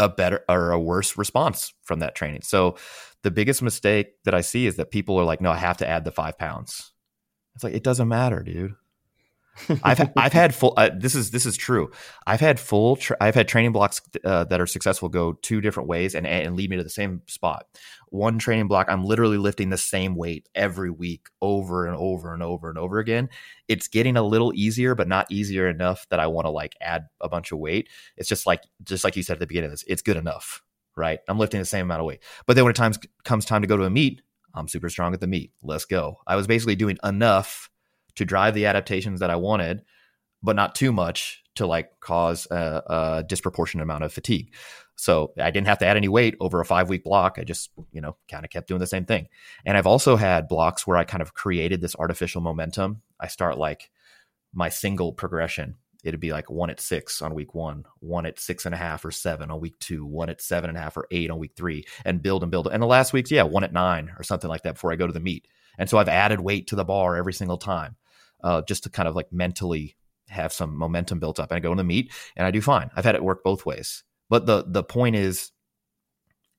[0.00, 2.42] a better or a worse response from that training.
[2.42, 2.76] So
[3.22, 5.88] the biggest mistake that I see is that people are like, "No, I have to
[5.88, 6.92] add the five pounds."
[7.54, 8.74] It's like it doesn't matter, dude.
[9.82, 10.74] I've I've had full.
[10.76, 11.90] Uh, this is this is true.
[12.26, 12.96] I've had full.
[12.96, 16.56] Tra- I've had training blocks uh, that are successful go two different ways and and
[16.56, 17.66] lead me to the same spot.
[18.08, 22.42] One training block, I'm literally lifting the same weight every week, over and over and
[22.42, 23.28] over and over again.
[23.68, 27.06] It's getting a little easier, but not easier enough that I want to like add
[27.20, 27.88] a bunch of weight.
[28.16, 29.84] It's just like just like you said at the beginning of this.
[29.86, 30.62] It's good enough,
[30.96, 31.20] right?
[31.28, 32.22] I'm lifting the same amount of weight.
[32.46, 34.22] But then when it times comes time to go to a meet,
[34.54, 35.52] I'm super strong at the meet.
[35.62, 36.18] Let's go.
[36.26, 37.70] I was basically doing enough
[38.16, 39.82] to drive the adaptations that I wanted,
[40.42, 44.54] but not too much to like cause a, a disproportionate amount of fatigue.
[44.96, 47.36] So I didn't have to add any weight over a five week block.
[47.38, 49.26] I just, you know, kind of kept doing the same thing.
[49.64, 53.02] And I've also had blocks where I kind of created this artificial momentum.
[53.18, 53.90] I start like
[54.52, 55.76] my single progression.
[56.04, 59.04] It'd be like one at six on week one, one at six and a half
[59.04, 61.52] or seven on week two, one at seven and a half or eight on week
[61.56, 62.68] three, and build and build.
[62.70, 65.06] And the last week's, yeah, one at nine or something like that before I go
[65.06, 65.46] to the meet.
[65.78, 67.96] And so I've added weight to the bar every single time
[68.42, 69.96] uh, just to kind of like mentally
[70.28, 71.50] have some momentum built up.
[71.50, 72.90] And I go in the meet and I do fine.
[72.96, 74.04] I've had it work both ways.
[74.28, 75.50] But the the point is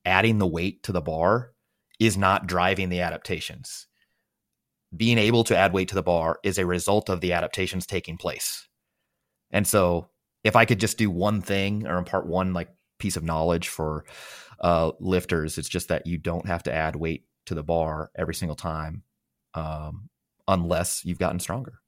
[0.06, 1.52] adding the weight to the bar
[2.00, 3.88] is not driving the adaptations.
[4.96, 8.18] Being able to add weight to the bar is a result of the adaptations taking
[8.18, 8.68] place.
[9.52, 10.10] And so
[10.44, 12.70] if I could just do one thing or impart one like
[13.00, 14.06] piece of knowledge for
[14.60, 18.36] uh, lifters, it's just that you don't have to add weight to the bar every
[18.36, 19.04] single time.
[19.54, 20.10] Um,
[20.48, 21.80] unless you've gotten stronger,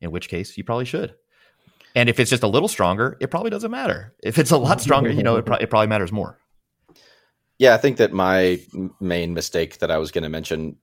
[0.00, 1.14] in which case you probably should.
[1.94, 4.14] And if it's just a little stronger, it probably doesn't matter.
[4.22, 6.38] If it's a lot stronger, you know, it, pro- it probably matters more.
[7.58, 8.60] Yeah, I think that my
[9.00, 10.76] main mistake that I was going to mention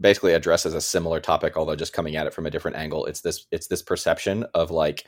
[0.00, 3.06] basically addresses a similar topic, although just coming at it from a different angle.
[3.06, 5.06] It's this it's this perception of like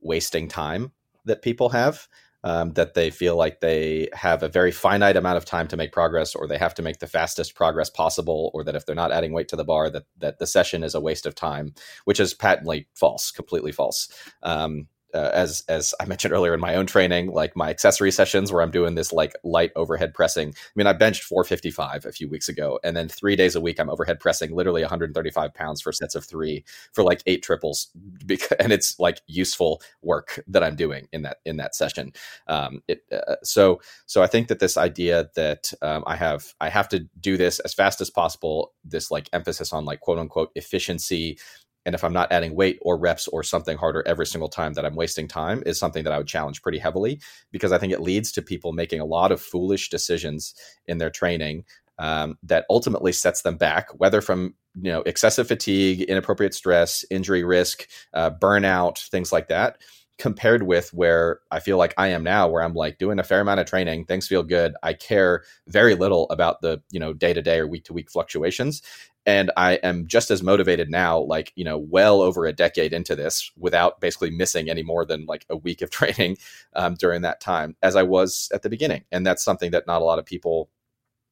[0.00, 0.92] wasting time
[1.26, 2.08] that people have
[2.44, 5.92] um, that they feel like they have a very finite amount of time to make
[5.92, 9.12] progress, or they have to make the fastest progress possible, or that if they're not
[9.12, 11.74] adding weight to the bar, that that the session is a waste of time,
[12.04, 14.08] which is patently false, completely false.
[14.42, 18.52] Um, uh, as as I mentioned earlier in my own training, like my accessory sessions
[18.52, 20.50] where I'm doing this like light overhead pressing.
[20.50, 23.78] I mean, I benched 455 a few weeks ago, and then three days a week
[23.78, 27.88] I'm overhead pressing literally 135 pounds for sets of three for like eight triples,
[28.26, 32.12] because, and it's like useful work that I'm doing in that in that session.
[32.46, 36.68] Um, it uh, so so I think that this idea that um, I have I
[36.68, 40.50] have to do this as fast as possible, this like emphasis on like quote unquote
[40.54, 41.38] efficiency
[41.84, 44.84] and if I'm not adding weight or reps or something harder every single time that
[44.84, 47.20] I'm wasting time is something that I would challenge pretty heavily
[47.50, 50.54] because I think it leads to people making a lot of foolish decisions
[50.86, 51.64] in their training
[51.98, 57.44] um, that ultimately sets them back, whether from you know excessive fatigue, inappropriate stress, injury
[57.44, 59.78] risk, uh, burnout, things like that.
[60.18, 63.40] Compared with where I feel like I am now, where I'm like doing a fair
[63.40, 64.74] amount of training, things feel good.
[64.82, 68.10] I care very little about the you know day to day or week to week
[68.10, 68.82] fluctuations,
[69.26, 73.14] and I am just as motivated now, like you know, well over a decade into
[73.14, 76.38] this, without basically missing any more than like a week of training
[76.74, 79.04] um, during that time, as I was at the beginning.
[79.12, 80.70] And that's something that not a lot of people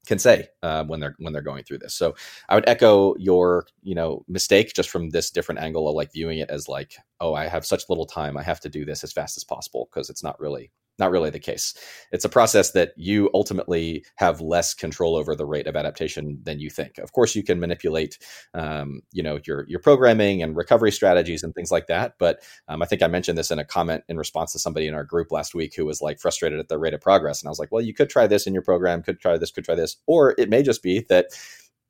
[0.07, 1.95] can say uh, when they're when they're going through this.
[1.95, 2.15] So
[2.49, 6.39] I would echo your you know mistake just from this different angle of like viewing
[6.39, 9.13] it as like oh I have such little time I have to do this as
[9.13, 10.71] fast as possible because it's not really
[11.01, 11.75] not really the case.
[12.13, 16.61] It's a process that you ultimately have less control over the rate of adaptation than
[16.61, 16.99] you think.
[16.99, 18.19] Of course, you can manipulate,
[18.55, 22.15] um, you know, your your programming and recovery strategies and things like that.
[22.19, 24.95] But um, I think I mentioned this in a comment in response to somebody in
[24.95, 27.51] our group last week who was like frustrated at the rate of progress, and I
[27.51, 29.75] was like, well, you could try this in your program, could try this, could try
[29.75, 31.29] this, or it may just be that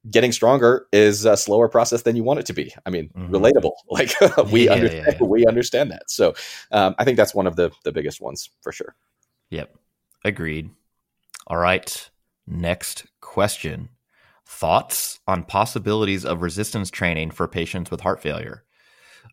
[0.09, 2.75] getting stronger is a slower process than you want it to be.
[2.87, 3.35] I mean, mm-hmm.
[3.35, 3.73] relatable.
[3.91, 4.13] Like
[4.51, 5.27] we yeah, understand, yeah, yeah.
[5.27, 6.11] we understand that.
[6.11, 6.35] So
[6.71, 8.95] um, I think that's one of the the biggest ones for sure.
[9.51, 9.75] Yep,
[10.25, 10.71] agreed.
[11.49, 12.11] All right,
[12.47, 13.89] next question:
[14.47, 18.65] Thoughts on possibilities of resistance training for patients with heart failure?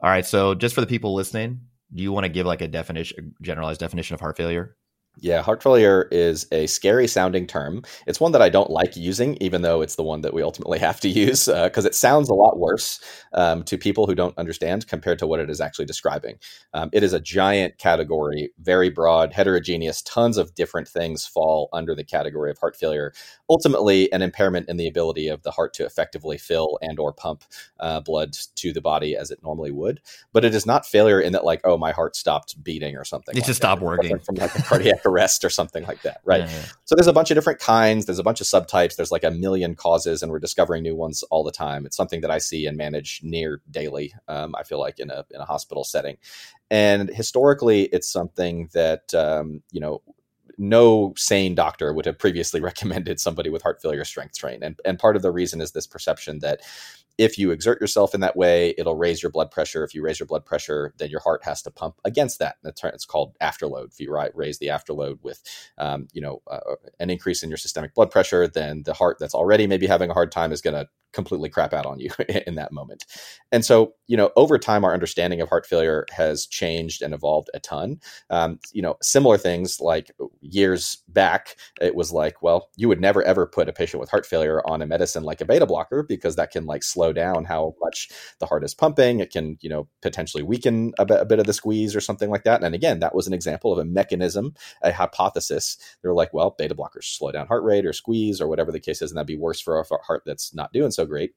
[0.02, 1.62] All right, so just for the people listening,
[1.94, 4.76] do you want to give like a definition, a generalized definition of heart failure?
[5.20, 7.84] Yeah, heart failure is a scary sounding term.
[8.06, 10.78] It's one that I don't like using, even though it's the one that we ultimately
[10.88, 13.00] have to use, because uh, it sounds a lot worse
[13.34, 16.38] um, to people who don't understand compared to what it is actually describing.
[16.74, 21.96] Um, it is a giant category, very broad, heterogeneous, tons of different things fall under
[21.96, 23.12] the category of heart failure.
[23.50, 27.44] Ultimately, an impairment in the ability of the heart to effectively fill and or pump
[27.80, 30.00] uh, blood to the body as it normally would.
[30.32, 33.36] But it is not failure in that, like, oh, my heart stopped beating or something.
[33.36, 36.42] It like just stopped working from like a cardiac arrest or something like that, right?
[36.42, 36.66] Yeah, yeah.
[36.86, 38.06] So there's a bunch of different kinds.
[38.06, 38.96] There's a bunch of subtypes.
[38.96, 41.86] There's like a million causes, and we're discovering new ones all the time.
[41.86, 44.14] It's something that I see and manage near daily.
[44.28, 46.18] Um, I feel like in a in a hospital setting,
[46.70, 50.02] and historically, it's something that um, you know
[50.58, 54.64] no sane doctor would have previously recommended somebody with heart failure strength train.
[54.64, 56.62] And, and part of the reason is this perception that
[57.18, 59.84] if you exert yourself in that way, it'll raise your blood pressure.
[59.84, 62.58] If you raise your blood pressure, then your heart has to pump against that.
[62.64, 63.92] It's called afterload.
[63.94, 65.42] If you raise the afterload with,
[65.78, 69.34] um, you know, uh, an increase in your systemic blood pressure, then the heart that's
[69.34, 70.88] already maybe having a hard time is going to
[71.18, 72.12] completely crap out on you
[72.48, 73.04] in that moment.
[73.52, 77.50] And so, you know, over time, our understanding of heart failure has changed and evolved
[77.56, 78.00] a ton.
[78.30, 80.12] Um, you know, similar things like
[80.42, 84.28] years back, it was like, well, you would never ever put a patient with heart
[84.28, 87.74] failure on a medicine like a beta blocker because that can like slow down how
[87.82, 88.10] much
[88.40, 89.20] the heart is pumping.
[89.20, 92.44] It can, you know, potentially weaken a bit, bit of the squeeze or something like
[92.44, 92.64] that.
[92.64, 94.54] And again, that was an example of a mechanism,
[94.84, 95.78] a hypothesis.
[96.04, 99.02] They're like, well, beta blockers slow down heart rate or squeeze or whatever the case
[99.02, 101.34] is, and that'd be worse for a heart that's not doing so great.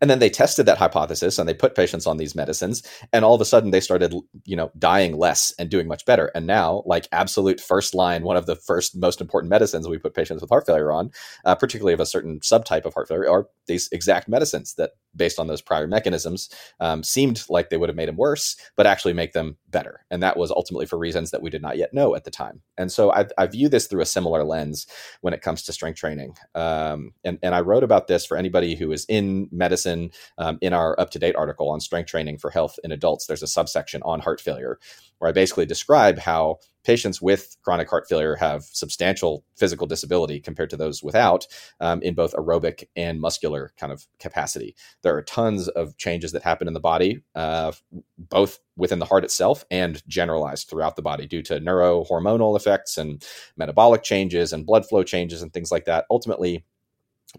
[0.00, 3.34] And then they tested that hypothesis and they put patients on these medicines, and all
[3.34, 4.14] of a sudden they started,
[4.44, 6.30] you know, dying less and doing much better.
[6.34, 10.14] And now, like absolute first line, one of the first most important medicines we put
[10.14, 11.10] patients with heart failure on,
[11.44, 15.38] uh, particularly of a certain subtype of heart failure, are these exact medicines that, based
[15.38, 16.48] on those prior mechanisms,
[16.80, 20.04] um, seemed like they would have made them worse, but actually make them better.
[20.10, 22.62] And that was ultimately for reasons that we did not yet know at the time.
[22.76, 24.86] And so I, I view this through a similar lens
[25.20, 26.34] when it comes to strength training.
[26.54, 30.58] Um, and, and I wrote about this for anybody who is in medicine medicine um,
[30.62, 33.26] in our up to date article on strength training for health in adults.
[33.26, 34.78] There's a subsection on heart failure
[35.18, 40.70] where I basically describe how patients with chronic heart failure have substantial physical disability compared
[40.70, 41.46] to those without
[41.80, 44.74] um, in both aerobic and muscular kind of capacity.
[45.02, 47.72] There are tons of changes that happen in the body, uh,
[48.16, 53.22] both within the heart itself and generalized throughout the body due to neurohormonal effects and
[53.56, 56.06] metabolic changes and blood flow changes and things like that.
[56.10, 56.64] Ultimately,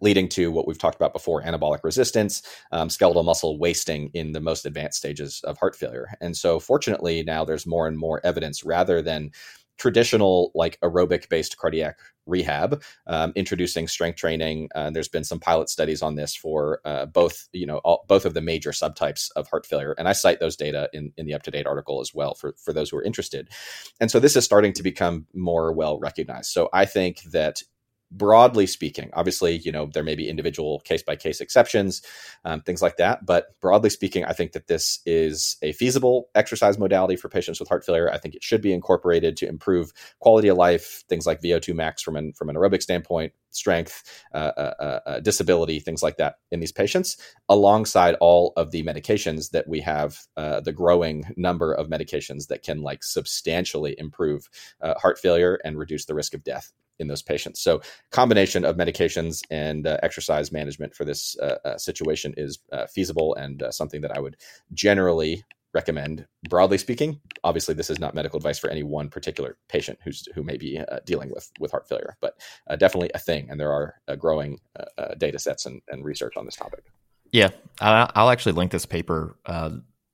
[0.01, 4.41] leading to what we've talked about before anabolic resistance, um, skeletal muscle wasting in the
[4.41, 6.07] most advanced stages of heart failure.
[6.21, 9.31] And so, fortunately, now there's more and more evidence rather than
[9.79, 14.69] traditional like aerobic based cardiac rehab um, introducing strength training.
[14.75, 18.25] Uh, there's been some pilot studies on this for uh, both you know all, both
[18.25, 19.95] of the major subtypes of heart failure.
[19.97, 22.89] And i cite those data in, in the up-to-date article as well for, for those
[22.89, 23.49] who are interested.
[23.99, 27.63] And so this is starting to become more well recognized so i think that
[28.12, 32.01] broadly speaking, obviously, you know, there may be individual case by case exceptions,
[32.43, 33.26] um, things like that.
[33.26, 37.70] But broadly speaking, I think that this is a feasible exercise modality for patients with
[37.70, 38.12] heart failure.
[38.12, 42.01] I think it should be incorporated to improve quality of life, things like VO2 max
[42.01, 46.36] from an, from an aerobic standpoint, strength, uh, uh, uh, uh disability, things like that
[46.51, 51.74] in these patients, alongside all of the medications that we have, uh, the growing number
[51.74, 54.49] of medications that can like substantially improve
[54.82, 57.62] uh, heart failure and reduce the risk of death in those patients.
[57.62, 57.82] So,
[58.12, 63.36] combination of medications and uh, exercise management for this uh, uh, situation is uh, feasible
[63.36, 64.38] and uh, something that I would
[64.74, 65.43] generally
[65.74, 66.26] recommend.
[66.50, 70.43] Broadly speaking, obviously, this is not medical advice for any one particular patient who's who
[70.43, 72.36] may be uh, dealing with with heart failure, but
[72.78, 73.50] definitely a thing.
[73.50, 74.60] And there are growing
[75.18, 76.86] data sets and, and, research on this topic.
[77.32, 79.36] Yeah, I'll actually link this paper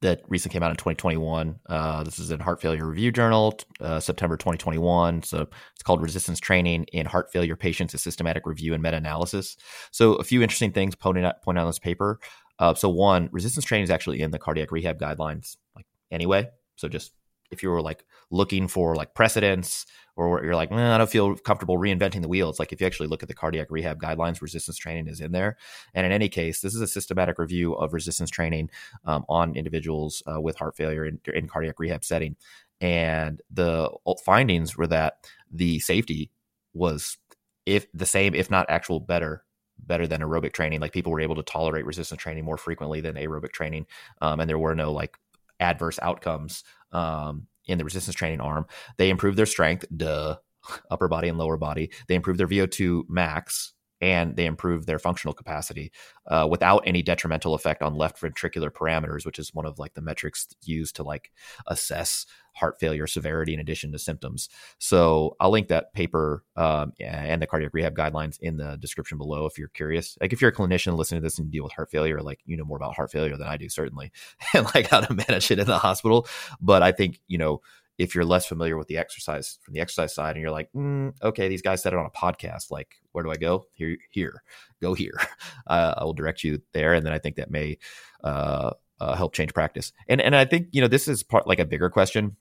[0.06, 1.60] that recently came out in 2021.
[1.66, 5.24] Uh, this is in Heart Failure Review Journal, uh, September 2021.
[5.24, 9.58] So it's called Resistance Training in Heart Failure Patients: A Systematic Review and Meta-Analysis.
[9.92, 12.20] So a few interesting things pointed out, pointed out in this paper.
[12.60, 16.50] Uh, so one, resistance training is actually in the cardiac rehab guidelines, like anyway.
[16.76, 17.12] So just
[17.52, 19.86] if you were like looking for like precedents
[20.16, 22.50] or you're like, I don't feel comfortable reinventing the wheel.
[22.50, 25.32] It's like if you actually look at the cardiac rehab guidelines, resistance training is in
[25.32, 25.58] there.
[25.94, 28.70] And in any case, this is a systematic review of resistance training
[29.04, 32.38] um, on individuals uh, with heart failure in, in cardiac rehab setting.
[32.80, 33.90] And the
[34.26, 35.18] findings were that
[35.52, 36.32] the safety
[36.74, 37.18] was
[37.66, 39.44] if the same, if not actual better
[39.78, 40.80] better than aerobic training.
[40.80, 43.88] Like people were able to tolerate resistance training more frequently than aerobic training,
[44.22, 45.18] um, and there were no like
[45.60, 48.66] adverse outcomes um, in the resistance training arm.
[48.98, 50.38] They improved their strength, duh,
[50.92, 51.92] upper body and lower body.
[52.08, 55.92] They improved their VO2 max and they improve their functional capacity
[56.28, 60.02] uh, without any detrimental effect on left ventricular parameters, which is one of like the
[60.02, 61.32] metrics used to like
[61.68, 64.50] assess heart failure severity in addition to symptoms.
[64.80, 69.46] So I'll link that paper um, and the cardiac rehab guidelines in the description below
[69.46, 70.18] if you're curious.
[70.22, 72.40] Like if you're a clinician listening to this and you deal with heart failure, like
[72.46, 74.12] you know more about heart failure than I do certainly,
[74.54, 76.28] and like how to manage it in the hospital.
[76.62, 77.62] But I think you know
[77.98, 81.14] if you're less familiar with the exercise from the exercise side and you're like mm,
[81.24, 84.44] okay these guys said it on a podcast like where do i go here here
[84.82, 85.20] go here
[85.68, 87.78] uh, i will direct you there and then i think that may
[88.24, 91.60] uh, uh, help change practice and and i think you know this is part like
[91.60, 92.36] a bigger question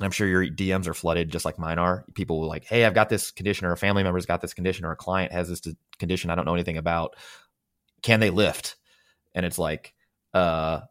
[0.00, 2.04] I'm sure your DMs are flooded just like mine are.
[2.14, 4.92] People like, hey, I've got this condition, or a family member's got this condition, or
[4.92, 7.16] a client has this condition I don't know anything about.
[8.02, 8.76] Can they lift?
[9.34, 9.94] And it's like,
[10.34, 10.82] uh,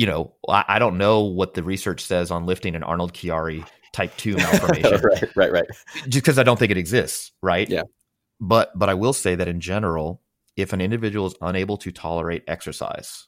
[0.00, 3.68] you know, I, I don't know what the research says on lifting an Arnold Chiari
[3.92, 4.98] type two malformation.
[5.02, 5.66] right, right, right.
[6.08, 7.68] Just because I don't think it exists, right?
[7.68, 7.82] Yeah.
[8.40, 10.22] But but I will say that in general,
[10.56, 13.26] if an individual is unable to tolerate exercise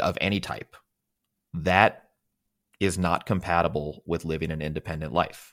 [0.00, 0.74] of any type,
[1.54, 2.08] that
[2.80, 5.51] is not compatible with living an independent life.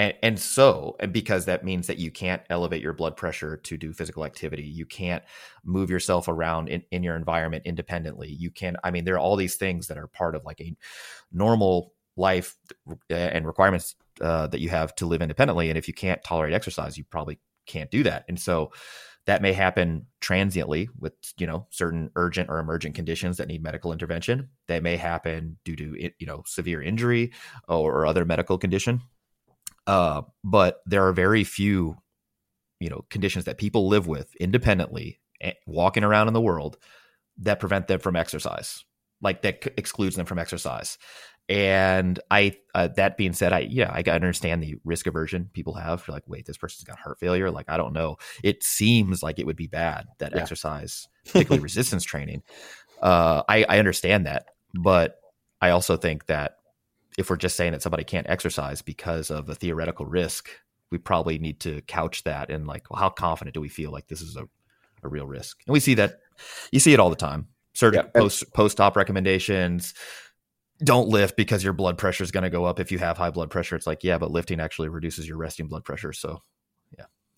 [0.00, 3.92] And, and so, because that means that you can't elevate your blood pressure to do
[3.92, 5.22] physical activity, you can't
[5.62, 8.30] move yourself around in, in your environment independently.
[8.32, 10.74] You can, I mean, there are all these things that are part of like a
[11.30, 12.56] normal life
[12.88, 15.68] uh, and requirements uh, that you have to live independently.
[15.68, 18.24] And if you can't tolerate exercise, you probably can't do that.
[18.26, 18.72] And so,
[19.26, 23.92] that may happen transiently with you know certain urgent or emergent conditions that need medical
[23.92, 24.48] intervention.
[24.66, 27.32] They may happen due to you know severe injury
[27.68, 29.02] or other medical condition.
[29.86, 31.96] Uh, but there are very few
[32.80, 36.78] you know conditions that people live with independently, eh, walking around in the world
[37.38, 38.84] that prevent them from exercise,
[39.20, 40.98] like that excludes them from exercise.
[41.48, 46.04] And I, uh, that being said, I, yeah, I understand the risk aversion people have.
[46.06, 47.50] You're like, wait, this person's got heart failure.
[47.50, 48.18] Like, I don't know.
[48.44, 50.40] It seems like it would be bad that yeah.
[50.40, 52.42] exercise, particularly resistance training.
[53.02, 55.16] Uh, I, I understand that, but
[55.60, 56.58] I also think that
[57.18, 60.48] if we're just saying that somebody can't exercise because of a theoretical risk,
[60.90, 64.08] we probably need to couch that in like, well, how confident do we feel like
[64.08, 64.48] this is a,
[65.02, 65.60] a real risk?
[65.66, 66.20] And we see that
[66.72, 67.48] you see it all the time.
[67.72, 68.20] Certain yeah.
[68.20, 69.94] post post op recommendations,
[70.82, 73.30] don't lift because your blood pressure is going to go up if you have high
[73.30, 73.76] blood pressure.
[73.76, 76.12] It's like, yeah, but lifting actually reduces your resting blood pressure.
[76.12, 76.42] So.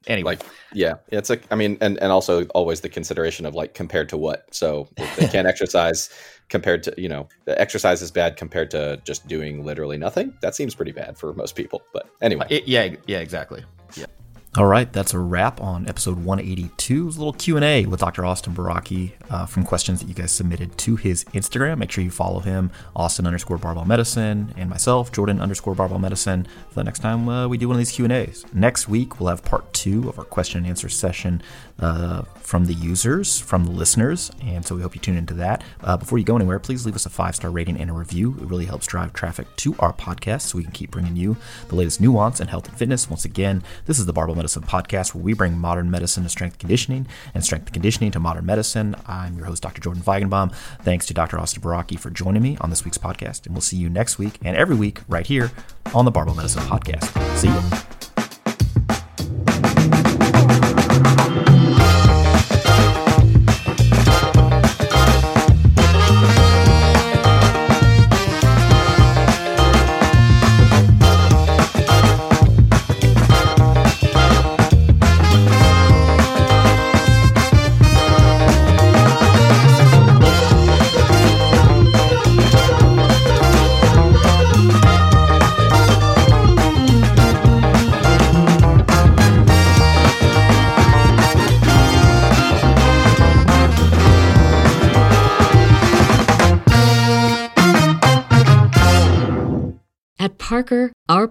[0.07, 0.43] Anyway, like,
[0.73, 4.17] yeah, it's like, I mean, and, and also always the consideration of like compared to
[4.17, 4.53] what.
[4.55, 6.11] So they can't exercise
[6.49, 10.37] compared to, you know, the exercise is bad compared to just doing literally nothing.
[10.43, 11.83] That seems pretty bad for most people.
[11.93, 13.65] But anyway, it, yeah, yeah, exactly.
[13.97, 14.07] Yeah.
[14.55, 17.05] All right, that's a wrap on episode 182.
[17.05, 18.23] A little Q&A with Dr.
[18.27, 21.79] Austin Baraki uh, from questions that you guys submitted to his Instagram.
[21.79, 26.47] Make sure you follow him, Austin underscore barbell medicine, and myself, Jordan underscore barbell medicine,
[26.69, 28.45] for the next time uh, we do one of these Q&As.
[28.53, 31.41] Next week, we'll have part two of our question and answer session
[31.79, 35.63] uh, from the users, from the listeners, and so we hope you tune into that.
[35.83, 38.37] Uh, before you go anywhere, please leave us a five-star rating and a review.
[38.41, 41.37] It really helps drive traffic to our podcast so we can keep bringing you
[41.69, 43.09] the latest nuance in health and fitness.
[43.09, 46.59] Once again, this is the Barbell Medicine podcast, where we bring modern medicine to strength
[46.59, 48.95] conditioning and strength conditioning to modern medicine.
[49.07, 49.81] I'm your host, Dr.
[49.81, 50.55] Jordan Feigenbaum.
[50.83, 51.39] Thanks to Dr.
[51.39, 53.47] Austin Baraki for joining me on this week's podcast.
[53.47, 55.51] And we'll see you next week and every week right here
[55.95, 57.37] on the Barbell Medicine podcast.
[57.37, 57.92] See you.